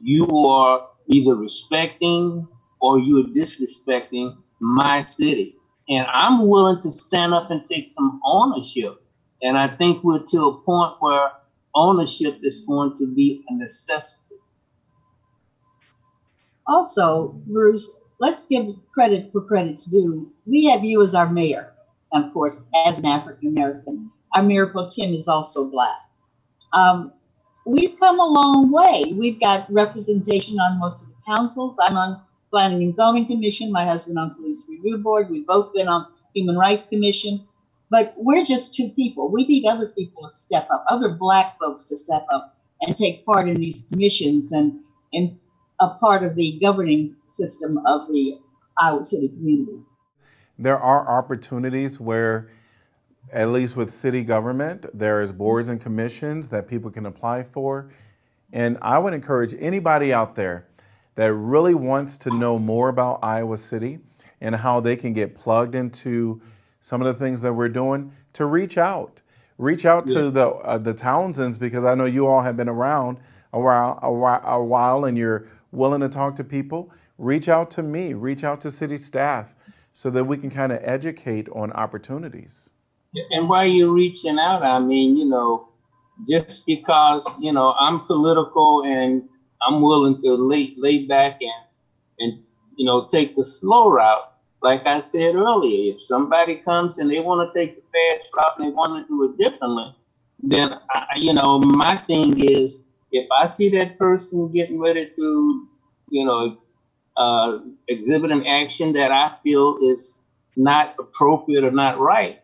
you 0.00 0.26
are 0.26 0.88
either 1.08 1.36
respecting 1.36 2.46
or 2.80 2.98
you 2.98 3.20
are 3.20 3.28
disrespecting 3.28 4.36
my 4.60 5.00
city. 5.00 5.56
And 5.88 6.06
I'm 6.12 6.48
willing 6.48 6.82
to 6.82 6.90
stand 6.90 7.34
up 7.34 7.50
and 7.50 7.64
take 7.64 7.86
some 7.86 8.20
ownership. 8.24 9.02
And 9.42 9.56
I 9.56 9.74
think 9.76 10.04
we're 10.04 10.22
to 10.22 10.42
a 10.48 10.62
point 10.62 10.96
where 11.00 11.30
ownership 11.74 12.40
is 12.42 12.64
going 12.66 12.96
to 12.98 13.06
be 13.06 13.44
a 13.48 13.54
necessity. 13.54 14.27
Also, 16.68 17.28
Bruce, 17.46 17.90
let's 18.20 18.46
give 18.46 18.66
credit 18.92 19.32
for 19.32 19.40
credit's 19.40 19.86
due. 19.86 20.30
We 20.46 20.66
have 20.66 20.84
you 20.84 21.02
as 21.02 21.14
our 21.14 21.28
mayor, 21.30 21.72
of 22.12 22.32
course, 22.34 22.68
as 22.86 22.98
an 22.98 23.06
African 23.06 23.48
American. 23.48 24.10
Our 24.34 24.66
pro 24.66 24.88
tem 24.88 25.14
is 25.14 25.28
also 25.28 25.70
black. 25.70 25.96
Um, 26.74 27.12
we've 27.64 27.98
come 27.98 28.20
a 28.20 28.26
long 28.26 28.70
way. 28.70 29.14
We've 29.16 29.40
got 29.40 29.72
representation 29.72 30.58
on 30.60 30.78
most 30.78 31.02
of 31.02 31.08
the 31.08 31.14
councils. 31.26 31.78
I'm 31.80 31.96
on 31.96 32.20
Planning 32.50 32.82
and 32.82 32.94
Zoning 32.94 33.26
Commission, 33.26 33.72
my 33.72 33.84
husband 33.84 34.18
on 34.18 34.34
Police 34.34 34.66
Review 34.68 34.98
Board. 34.98 35.30
We've 35.30 35.46
both 35.46 35.72
been 35.72 35.88
on 35.88 36.06
Human 36.34 36.56
Rights 36.56 36.86
Commission. 36.86 37.46
But 37.90 38.12
we're 38.18 38.44
just 38.44 38.74
two 38.74 38.90
people. 38.90 39.30
We 39.30 39.46
need 39.46 39.66
other 39.66 39.88
people 39.88 40.24
to 40.24 40.30
step 40.30 40.68
up, 40.70 40.84
other 40.90 41.08
black 41.08 41.58
folks 41.58 41.86
to 41.86 41.96
step 41.96 42.26
up 42.30 42.54
and 42.82 42.94
take 42.94 43.24
part 43.24 43.48
in 43.48 43.56
these 43.56 43.86
commissions 43.90 44.52
and, 44.52 44.80
and 45.14 45.38
a 45.80 45.90
part 45.90 46.22
of 46.22 46.34
the 46.34 46.58
governing 46.60 47.16
system 47.26 47.78
of 47.86 48.08
the 48.08 48.38
Iowa 48.78 49.02
City 49.02 49.28
community. 49.28 49.80
There 50.58 50.78
are 50.78 51.08
opportunities 51.08 52.00
where, 52.00 52.50
at 53.32 53.50
least 53.50 53.76
with 53.76 53.92
city 53.92 54.22
government, 54.22 54.86
there 54.92 55.22
is 55.22 55.30
boards 55.32 55.68
and 55.68 55.80
commissions 55.80 56.48
that 56.48 56.66
people 56.66 56.90
can 56.90 57.06
apply 57.06 57.44
for. 57.44 57.90
And 58.52 58.78
I 58.82 58.98
would 58.98 59.14
encourage 59.14 59.54
anybody 59.58 60.12
out 60.12 60.34
there 60.34 60.66
that 61.14 61.32
really 61.32 61.74
wants 61.74 62.18
to 62.18 62.30
know 62.30 62.58
more 62.58 62.88
about 62.88 63.20
Iowa 63.22 63.56
City 63.56 63.98
and 64.40 64.56
how 64.56 64.80
they 64.80 64.96
can 64.96 65.12
get 65.12 65.34
plugged 65.34 65.74
into 65.74 66.40
some 66.80 67.02
of 67.02 67.06
the 67.06 67.14
things 67.24 67.40
that 67.42 67.52
we're 67.52 67.68
doing, 67.68 68.12
to 68.32 68.46
reach 68.46 68.78
out. 68.78 69.20
Reach 69.58 69.84
out 69.84 70.06
yeah. 70.06 70.14
to 70.14 70.30
the 70.30 70.46
uh, 70.48 70.78
the 70.78 70.94
Townsends 70.94 71.58
because 71.58 71.84
I 71.84 71.94
know 71.96 72.04
you 72.04 72.26
all 72.26 72.42
have 72.42 72.56
been 72.56 72.68
around 72.68 73.18
a 73.52 73.60
while, 73.60 73.98
a 74.02 74.12
while, 74.12 74.40
a 74.44 74.62
while, 74.62 75.04
and 75.04 75.18
you're 75.18 75.48
willing 75.70 76.00
to 76.00 76.08
talk 76.08 76.36
to 76.36 76.44
people. 76.44 76.90
Reach 77.16 77.48
out 77.48 77.70
to 77.72 77.82
me. 77.82 78.14
Reach 78.14 78.44
out 78.44 78.60
to 78.62 78.70
city 78.70 78.98
staff 78.98 79.54
so 79.92 80.10
that 80.10 80.24
we 80.24 80.36
can 80.36 80.50
kind 80.50 80.72
of 80.72 80.80
educate 80.82 81.48
on 81.50 81.72
opportunities. 81.72 82.70
And 83.32 83.48
while 83.48 83.66
you're 83.66 83.92
reaching 83.92 84.38
out, 84.38 84.62
I 84.62 84.78
mean, 84.78 85.16
you 85.16 85.24
know, 85.24 85.68
just 86.26 86.66
because 86.66 87.26
you 87.40 87.52
know 87.52 87.74
I'm 87.78 88.00
political 88.06 88.84
and 88.84 89.28
I'm 89.66 89.80
willing 89.82 90.20
to 90.22 90.34
lay 90.34 90.74
lay 90.76 91.06
back 91.06 91.38
and 91.40 91.52
and 92.18 92.42
you 92.76 92.84
know 92.84 93.06
take 93.06 93.34
the 93.34 93.44
slow 93.44 93.90
route. 93.90 94.32
like 94.62 94.86
I 94.86 95.00
said 95.00 95.34
earlier, 95.36 95.94
if 95.94 96.02
somebody 96.02 96.56
comes 96.56 96.98
and 96.98 97.10
they 97.10 97.20
want 97.20 97.52
to 97.52 97.58
take 97.58 97.76
the 97.76 97.82
fast 97.82 98.30
route 98.34 98.58
and 98.58 98.66
they 98.66 98.70
want 98.74 99.00
to 99.00 99.08
do 99.08 99.24
it 99.24 99.38
differently, 99.38 99.94
then 100.42 100.74
I, 100.90 101.06
you 101.16 101.32
know 101.32 101.58
my 101.58 101.96
thing 102.06 102.38
is 102.38 102.82
if 103.12 103.28
I 103.38 103.46
see 103.46 103.70
that 103.70 103.98
person 103.98 104.50
getting 104.52 104.80
ready 104.80 105.08
to, 105.16 105.68
you 106.10 106.24
know, 106.26 106.58
uh, 107.16 107.58
exhibit 107.88 108.30
an 108.30 108.46
action 108.46 108.92
that 108.94 109.12
I 109.12 109.32
feel 109.42 109.78
is 109.82 110.18
not 110.56 110.94
appropriate 111.00 111.64
or 111.64 111.70
not 111.72 111.98
right, 111.98 112.38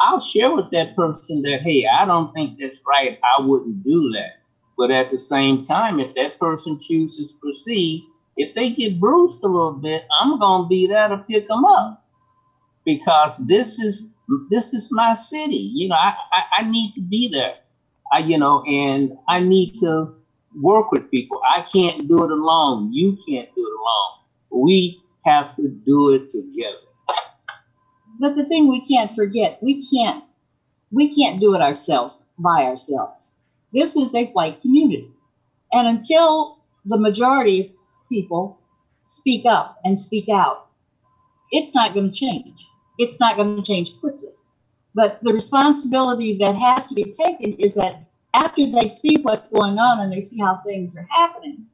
I'll 0.00 0.20
share 0.20 0.54
with 0.54 0.70
that 0.72 0.96
person 0.96 1.42
that 1.42 1.62
hey, 1.62 1.86
I 1.86 2.04
don't 2.06 2.32
think 2.32 2.58
that's 2.58 2.82
right. 2.86 3.18
I 3.38 3.42
wouldn't 3.42 3.82
do 3.82 4.10
that. 4.14 4.32
But 4.78 4.90
at 4.90 5.10
the 5.10 5.18
same 5.18 5.62
time, 5.62 6.00
if 6.00 6.14
that 6.16 6.38
person 6.38 6.78
chooses 6.80 7.32
to 7.32 7.38
proceed, 7.40 8.04
if 8.36 8.54
they 8.54 8.70
get 8.72 9.00
bruised 9.00 9.42
a 9.44 9.48
little 9.48 9.74
bit, 9.74 10.04
I'm 10.20 10.38
gonna 10.38 10.68
be 10.68 10.86
there 10.86 11.08
to 11.08 11.18
pick 11.18 11.48
them 11.48 11.64
up 11.64 12.02
because 12.84 13.36
this 13.46 13.78
is 13.80 14.08
this 14.50 14.74
is 14.74 14.88
my 14.90 15.14
city. 15.14 15.70
You 15.74 15.88
know, 15.88 15.96
I, 15.96 16.14
I, 16.32 16.60
I 16.60 16.70
need 16.70 16.92
to 16.94 17.02
be 17.02 17.28
there. 17.32 17.54
I 18.12 18.18
you 18.18 18.38
know, 18.38 18.62
and 18.64 19.12
I 19.28 19.40
need 19.40 19.78
to 19.80 20.14
work 20.60 20.90
with 20.90 21.10
people. 21.10 21.40
I 21.48 21.62
can't 21.62 22.08
do 22.08 22.24
it 22.24 22.30
alone. 22.30 22.92
You 22.92 23.12
can't 23.12 23.48
do 23.54 23.60
it 23.60 23.72
alone. 23.72 24.64
We 24.64 25.00
have 25.24 25.54
to 25.56 25.68
do 25.68 26.14
it 26.14 26.28
together. 26.28 26.76
But 28.18 28.36
the 28.36 28.44
thing 28.44 28.68
we 28.68 28.86
can't 28.86 29.14
forget, 29.14 29.58
we 29.62 29.86
can't 29.88 30.24
we 30.92 31.14
can't 31.14 31.40
do 31.40 31.54
it 31.54 31.62
ourselves 31.62 32.22
by 32.38 32.64
ourselves. 32.64 33.36
This 33.72 33.94
is 33.94 34.14
a 34.14 34.26
white 34.26 34.60
community. 34.60 35.10
And 35.72 35.86
until 35.86 36.58
the 36.84 36.98
majority 36.98 37.60
of 37.60 38.08
people 38.08 38.58
speak 39.02 39.46
up 39.46 39.78
and 39.84 39.98
speak 39.98 40.28
out, 40.28 40.66
it's 41.52 41.74
not 41.74 41.94
going 41.94 42.10
to 42.10 42.16
change. 42.16 42.66
It's 42.98 43.20
not 43.20 43.36
going 43.36 43.56
to 43.56 43.62
change 43.62 43.98
quickly. 44.00 44.30
But 44.94 45.22
the 45.22 45.32
responsibility 45.32 46.36
that 46.38 46.56
has 46.56 46.86
to 46.88 46.94
be 46.94 47.12
taken 47.12 47.54
is 47.54 47.74
that 47.74 48.04
after 48.34 48.66
they 48.66 48.86
see 48.86 49.16
what's 49.22 49.48
going 49.48 49.78
on 49.78 50.00
and 50.00 50.12
they 50.12 50.20
see 50.20 50.38
how 50.38 50.60
things 50.66 50.96
are 50.96 51.06
happening, 51.10 51.66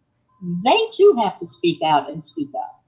they 0.64 0.79
too 0.92 1.16
have 1.22 1.38
to 1.38 1.46
speak 1.46 1.81
out 1.83 2.11
and 2.11 2.22
speak 2.22 2.48
up. 2.57 2.83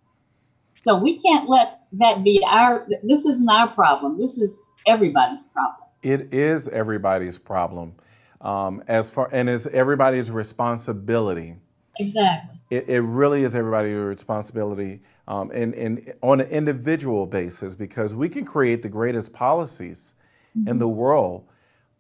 So 0.77 0.97
we 0.97 1.19
can't 1.19 1.49
let 1.49 1.81
that 1.93 2.23
be 2.23 2.43
our, 2.47 2.87
this 3.03 3.25
isn't 3.25 3.49
our 3.49 3.69
problem. 3.69 4.19
This 4.19 4.39
is 4.39 4.63
everybody's 4.87 5.45
problem. 5.45 5.89
It 6.03 6.33
is 6.33 6.69
everybody's 6.69 7.39
problem. 7.39 7.95
Um, 8.41 8.85
as 8.87 9.11
far 9.11 9.29
and 9.33 9.49
it's 9.49 9.67
everybody's 9.67 10.31
responsibility. 10.31 11.57
Exactly. 11.99 12.61
It, 12.71 12.89
it 12.89 13.01
really 13.01 13.43
is 13.43 13.55
everybody's 13.55 13.97
responsibility 13.97 15.01
um, 15.27 15.51
and, 15.53 15.75
and 15.75 16.15
on 16.23 16.41
an 16.41 16.49
individual 16.49 17.27
basis 17.27 17.75
because 17.75 18.15
we 18.15 18.29
can 18.29 18.45
create 18.45 18.83
the 18.83 18.89
greatest 18.89 19.33
policies 19.33 20.15
mm-hmm. 20.59 20.69
in 20.69 20.79
the 20.79 20.89
world, 20.89 21.45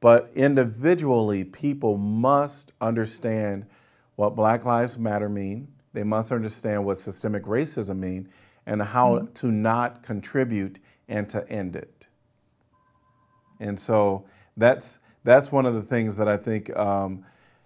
but 0.00 0.30
individually, 0.34 1.44
people 1.44 1.96
must 1.96 2.72
understand 2.80 3.66
what 4.16 4.36
Black 4.36 4.64
Lives 4.64 4.98
Matter 4.98 5.28
mean. 5.28 5.68
They 5.92 6.04
must 6.04 6.32
understand 6.32 6.84
what 6.84 6.98
systemic 6.98 7.44
racism 7.44 7.98
mean 7.98 8.28
and 8.66 8.82
how 8.82 9.14
mm-hmm. 9.14 9.32
to 9.34 9.50
not 9.50 10.02
contribute 10.02 10.78
and 11.08 11.28
to 11.30 11.48
end 11.50 11.74
it. 11.76 12.06
And 13.60 13.78
so 13.78 14.26
that's 14.56 15.00
that's 15.24 15.50
one 15.50 15.66
of 15.66 15.74
the 15.74 15.82
things 15.82 16.16
that 16.16 16.28
I 16.28 16.36
think 16.36 16.74
um, 16.76 17.24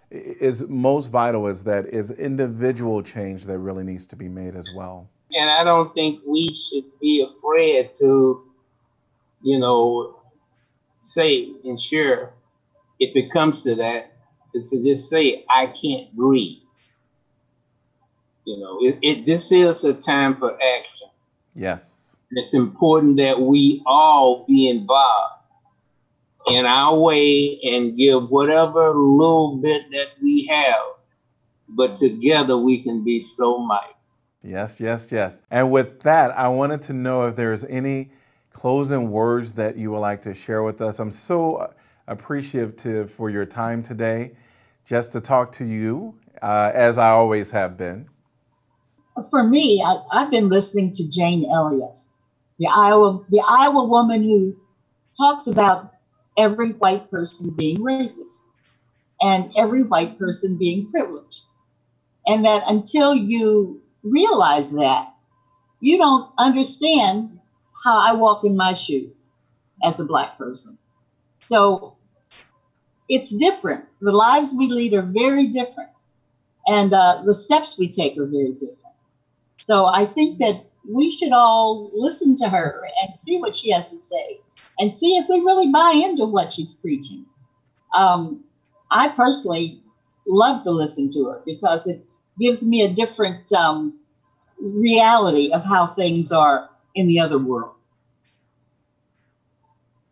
is 0.09 0.63
most 0.67 1.07
vital 1.07 1.47
is 1.47 1.63
that 1.63 1.87
is 1.87 2.11
individual 2.11 3.01
change 3.03 3.45
that 3.45 3.57
really 3.57 3.83
needs 3.83 4.07
to 4.07 4.15
be 4.15 4.29
made 4.29 4.55
as 4.55 4.67
well. 4.75 5.09
And 5.31 5.49
I 5.49 5.63
don't 5.63 5.93
think 5.93 6.21
we 6.27 6.53
should 6.53 6.99
be 6.99 7.27
afraid 7.27 7.91
to, 7.99 8.43
you 9.41 9.59
know, 9.59 10.19
say 11.03 11.51
and 11.63 11.79
share 11.79 12.31
if 12.99 13.15
it 13.15 13.31
comes 13.31 13.63
to 13.63 13.75
that 13.75 14.13
to 14.53 14.83
just 14.83 15.09
say 15.09 15.45
I 15.49 15.67
can't 15.67 16.13
breathe. 16.15 16.59
You 18.45 18.59
know, 18.59 18.77
it, 18.81 18.99
it 19.01 19.25
this 19.25 19.51
is 19.51 19.83
a 19.83 19.93
time 19.93 20.35
for 20.35 20.51
action. 20.51 21.07
Yes. 21.55 22.11
It's 22.31 22.53
important 22.53 23.17
that 23.17 23.39
we 23.39 23.83
all 23.85 24.45
be 24.47 24.69
involved 24.69 25.35
in 26.47 26.65
our 26.65 26.97
way 26.97 27.59
and 27.63 27.95
give 27.95 28.31
whatever 28.31 28.89
little 28.89 29.57
bit 29.57 29.83
that 29.91 30.07
we 30.21 30.45
have. 30.47 30.81
But 31.69 31.95
together 31.95 32.57
we 32.57 32.83
can 32.83 33.03
be 33.03 33.21
so 33.21 33.59
mighty. 33.59 33.93
Yes, 34.41 34.79
yes, 34.79 35.09
yes. 35.09 35.41
And 35.49 35.71
with 35.71 36.01
that, 36.01 36.37
I 36.37 36.49
wanted 36.49 36.81
to 36.83 36.93
know 36.93 37.27
if 37.27 37.35
there's 37.35 37.63
any 37.63 38.11
closing 38.63 39.11
words 39.11 39.51
that 39.55 39.75
you 39.77 39.91
would 39.91 39.99
like 39.99 40.21
to 40.21 40.33
share 40.33 40.63
with 40.63 40.79
us. 40.81 40.97
I'm 40.99 41.11
so 41.11 41.73
appreciative 42.07 43.11
for 43.11 43.29
your 43.29 43.45
time 43.45 43.83
today, 43.83 44.37
just 44.85 45.11
to 45.11 45.19
talk 45.19 45.51
to 45.53 45.65
you, 45.65 46.15
uh, 46.41 46.71
as 46.73 46.97
I 46.97 47.09
always 47.09 47.51
have 47.51 47.75
been. 47.77 48.07
For 49.31 49.43
me, 49.43 49.83
I, 49.85 49.97
I've 50.13 50.31
been 50.31 50.47
listening 50.47 50.93
to 50.93 51.09
Jane 51.09 51.45
Elliott, 51.51 51.97
the 52.57 52.67
Iowa, 52.73 53.25
the 53.29 53.43
Iowa 53.45 53.83
woman 53.83 54.23
who 54.23 54.55
talks 55.17 55.47
about 55.47 55.91
every 56.37 56.71
white 56.71 57.11
person 57.11 57.49
being 57.49 57.79
racist 57.79 58.39
and 59.21 59.51
every 59.57 59.83
white 59.83 60.17
person 60.17 60.57
being 60.57 60.89
privileged. 60.89 61.41
And 62.25 62.45
that 62.45 62.63
until 62.67 63.13
you 63.13 63.81
realize 64.03 64.71
that, 64.71 65.09
you 65.81 65.97
don't 65.97 66.31
understand 66.37 67.32
how 67.83 67.99
I 67.99 68.13
walk 68.13 68.45
in 68.45 68.55
my 68.55 68.73
shoes 68.73 69.27
as 69.83 69.99
a 69.99 70.05
black 70.05 70.37
person. 70.37 70.77
So 71.41 71.97
it's 73.09 73.29
different. 73.29 73.85
The 74.01 74.11
lives 74.11 74.53
we 74.57 74.67
lead 74.67 74.93
are 74.93 75.01
very 75.01 75.47
different. 75.47 75.89
And 76.65 76.93
uh, 76.93 77.23
the 77.25 77.35
steps 77.35 77.77
we 77.77 77.91
take 77.91 78.17
are 78.17 78.25
very 78.25 78.53
different. 78.53 78.77
So 79.59 79.85
I 79.85 80.05
think 80.05 80.39
that 80.39 80.65
we 80.89 81.11
should 81.11 81.33
all 81.33 81.91
listen 81.93 82.37
to 82.37 82.49
her 82.49 82.87
and 83.01 83.15
see 83.15 83.39
what 83.39 83.55
she 83.55 83.71
has 83.71 83.89
to 83.91 83.97
say 83.97 84.39
and 84.79 84.93
see 84.93 85.17
if 85.17 85.27
we 85.29 85.39
really 85.39 85.71
buy 85.71 85.91
into 85.93 86.25
what 86.25 86.53
she's 86.53 86.73
preaching. 86.73 87.25
Um, 87.93 88.43
I 88.89 89.09
personally 89.09 89.81
love 90.25 90.63
to 90.63 90.71
listen 90.71 91.11
to 91.13 91.25
her 91.25 91.41
because 91.45 91.87
it 91.87 92.05
gives 92.39 92.65
me 92.65 92.81
a 92.83 92.89
different 92.89 93.51
um, 93.53 93.99
reality 94.59 95.51
of 95.51 95.63
how 95.65 95.87
things 95.87 96.31
are 96.31 96.69
in 96.95 97.07
the 97.07 97.19
other 97.19 97.37
world. 97.37 97.72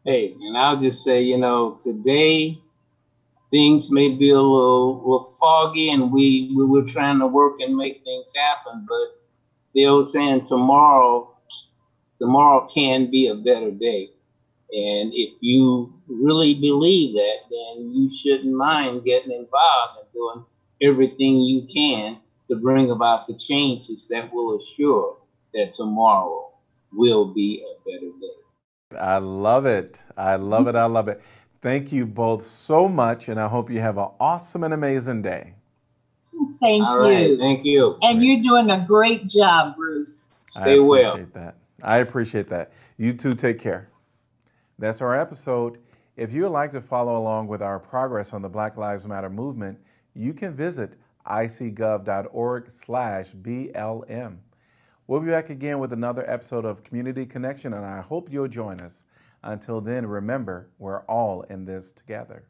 Hey, 0.03 0.33
and 0.41 0.57
I'll 0.57 0.81
just 0.81 1.03
say, 1.03 1.21
you 1.21 1.37
know, 1.37 1.77
today 1.83 2.59
things 3.51 3.91
may 3.91 4.09
be 4.15 4.31
a 4.31 4.41
little, 4.41 4.95
little 4.97 5.35
foggy 5.39 5.91
and 5.91 6.11
we, 6.11 6.53
we 6.57 6.65
were 6.65 6.83
trying 6.85 7.19
to 7.19 7.27
work 7.27 7.59
and 7.61 7.75
make 7.77 8.03
things 8.03 8.33
happen, 8.35 8.87
but 8.89 9.21
the 9.75 9.85
old 9.85 10.07
saying 10.07 10.45
tomorrow, 10.45 11.35
tomorrow 12.19 12.67
can 12.67 13.11
be 13.11 13.27
a 13.27 13.35
better 13.35 13.71
day. 13.71 14.09
And 14.71 15.13
if 15.13 15.37
you 15.41 15.93
really 16.07 16.55
believe 16.55 17.13
that, 17.15 17.37
then 17.51 17.93
you 17.93 18.09
shouldn't 18.09 18.55
mind 18.55 19.05
getting 19.05 19.31
involved 19.31 19.99
and 19.99 20.13
doing 20.13 20.45
everything 20.81 21.41
you 21.41 21.67
can 21.71 22.19
to 22.49 22.57
bring 22.57 22.91
about 22.91 23.27
the 23.27 23.37
changes 23.37 24.07
that 24.09 24.33
will 24.33 24.57
assure 24.57 25.17
that 25.53 25.75
tomorrow 25.75 26.49
will 26.91 27.33
be 27.33 27.63
a 27.63 27.89
better 27.89 28.11
day. 28.19 28.40
I 28.99 29.17
love 29.17 29.65
it. 29.65 30.03
I 30.17 30.35
love 30.35 30.67
it. 30.67 30.75
I 30.75 30.85
love 30.85 31.07
it. 31.07 31.21
Thank 31.61 31.91
you 31.91 32.05
both 32.05 32.45
so 32.45 32.89
much, 32.89 33.29
and 33.29 33.39
I 33.39 33.47
hope 33.47 33.69
you 33.69 33.79
have 33.79 33.97
an 33.97 34.09
awesome 34.19 34.63
and 34.63 34.73
amazing 34.73 35.21
day. 35.21 35.53
Thank 36.59 36.83
All 36.83 36.97
you. 36.97 37.31
Right, 37.31 37.37
thank 37.37 37.65
you. 37.65 37.97
And 38.01 38.23
you're 38.23 38.41
doing 38.41 38.71
a 38.71 38.83
great 38.87 39.27
job, 39.27 39.75
Bruce. 39.75 40.27
Stay 40.47 40.79
well. 40.79 41.13
I 41.13 41.19
appreciate 41.19 41.33
that. 41.33 41.55
I 41.83 41.97
appreciate 41.97 42.49
that. 42.49 42.71
You 42.97 43.13
too, 43.13 43.35
take 43.35 43.59
care. 43.59 43.89
That's 44.79 45.01
our 45.01 45.19
episode. 45.19 45.77
If 46.17 46.33
you 46.33 46.43
would 46.43 46.51
like 46.51 46.71
to 46.73 46.81
follow 46.81 47.17
along 47.17 47.47
with 47.47 47.61
our 47.61 47.79
progress 47.79 48.33
on 48.33 48.41
the 48.41 48.49
Black 48.49 48.77
Lives 48.77 49.07
Matter 49.07 49.29
movement, 49.29 49.79
you 50.13 50.33
can 50.33 50.53
visit 50.53 50.93
icgov.org 51.25 52.69
slash 52.69 53.31
BLM. 53.31 54.37
We'll 55.11 55.19
be 55.19 55.29
back 55.29 55.49
again 55.49 55.79
with 55.79 55.91
another 55.91 56.23
episode 56.25 56.63
of 56.63 56.85
Community 56.85 57.25
Connection, 57.25 57.73
and 57.73 57.85
I 57.85 57.99
hope 57.99 58.31
you'll 58.31 58.47
join 58.47 58.79
us. 58.79 59.03
Until 59.43 59.81
then, 59.81 60.05
remember, 60.05 60.69
we're 60.79 61.01
all 61.01 61.41
in 61.49 61.65
this 61.65 61.91
together. 61.91 62.45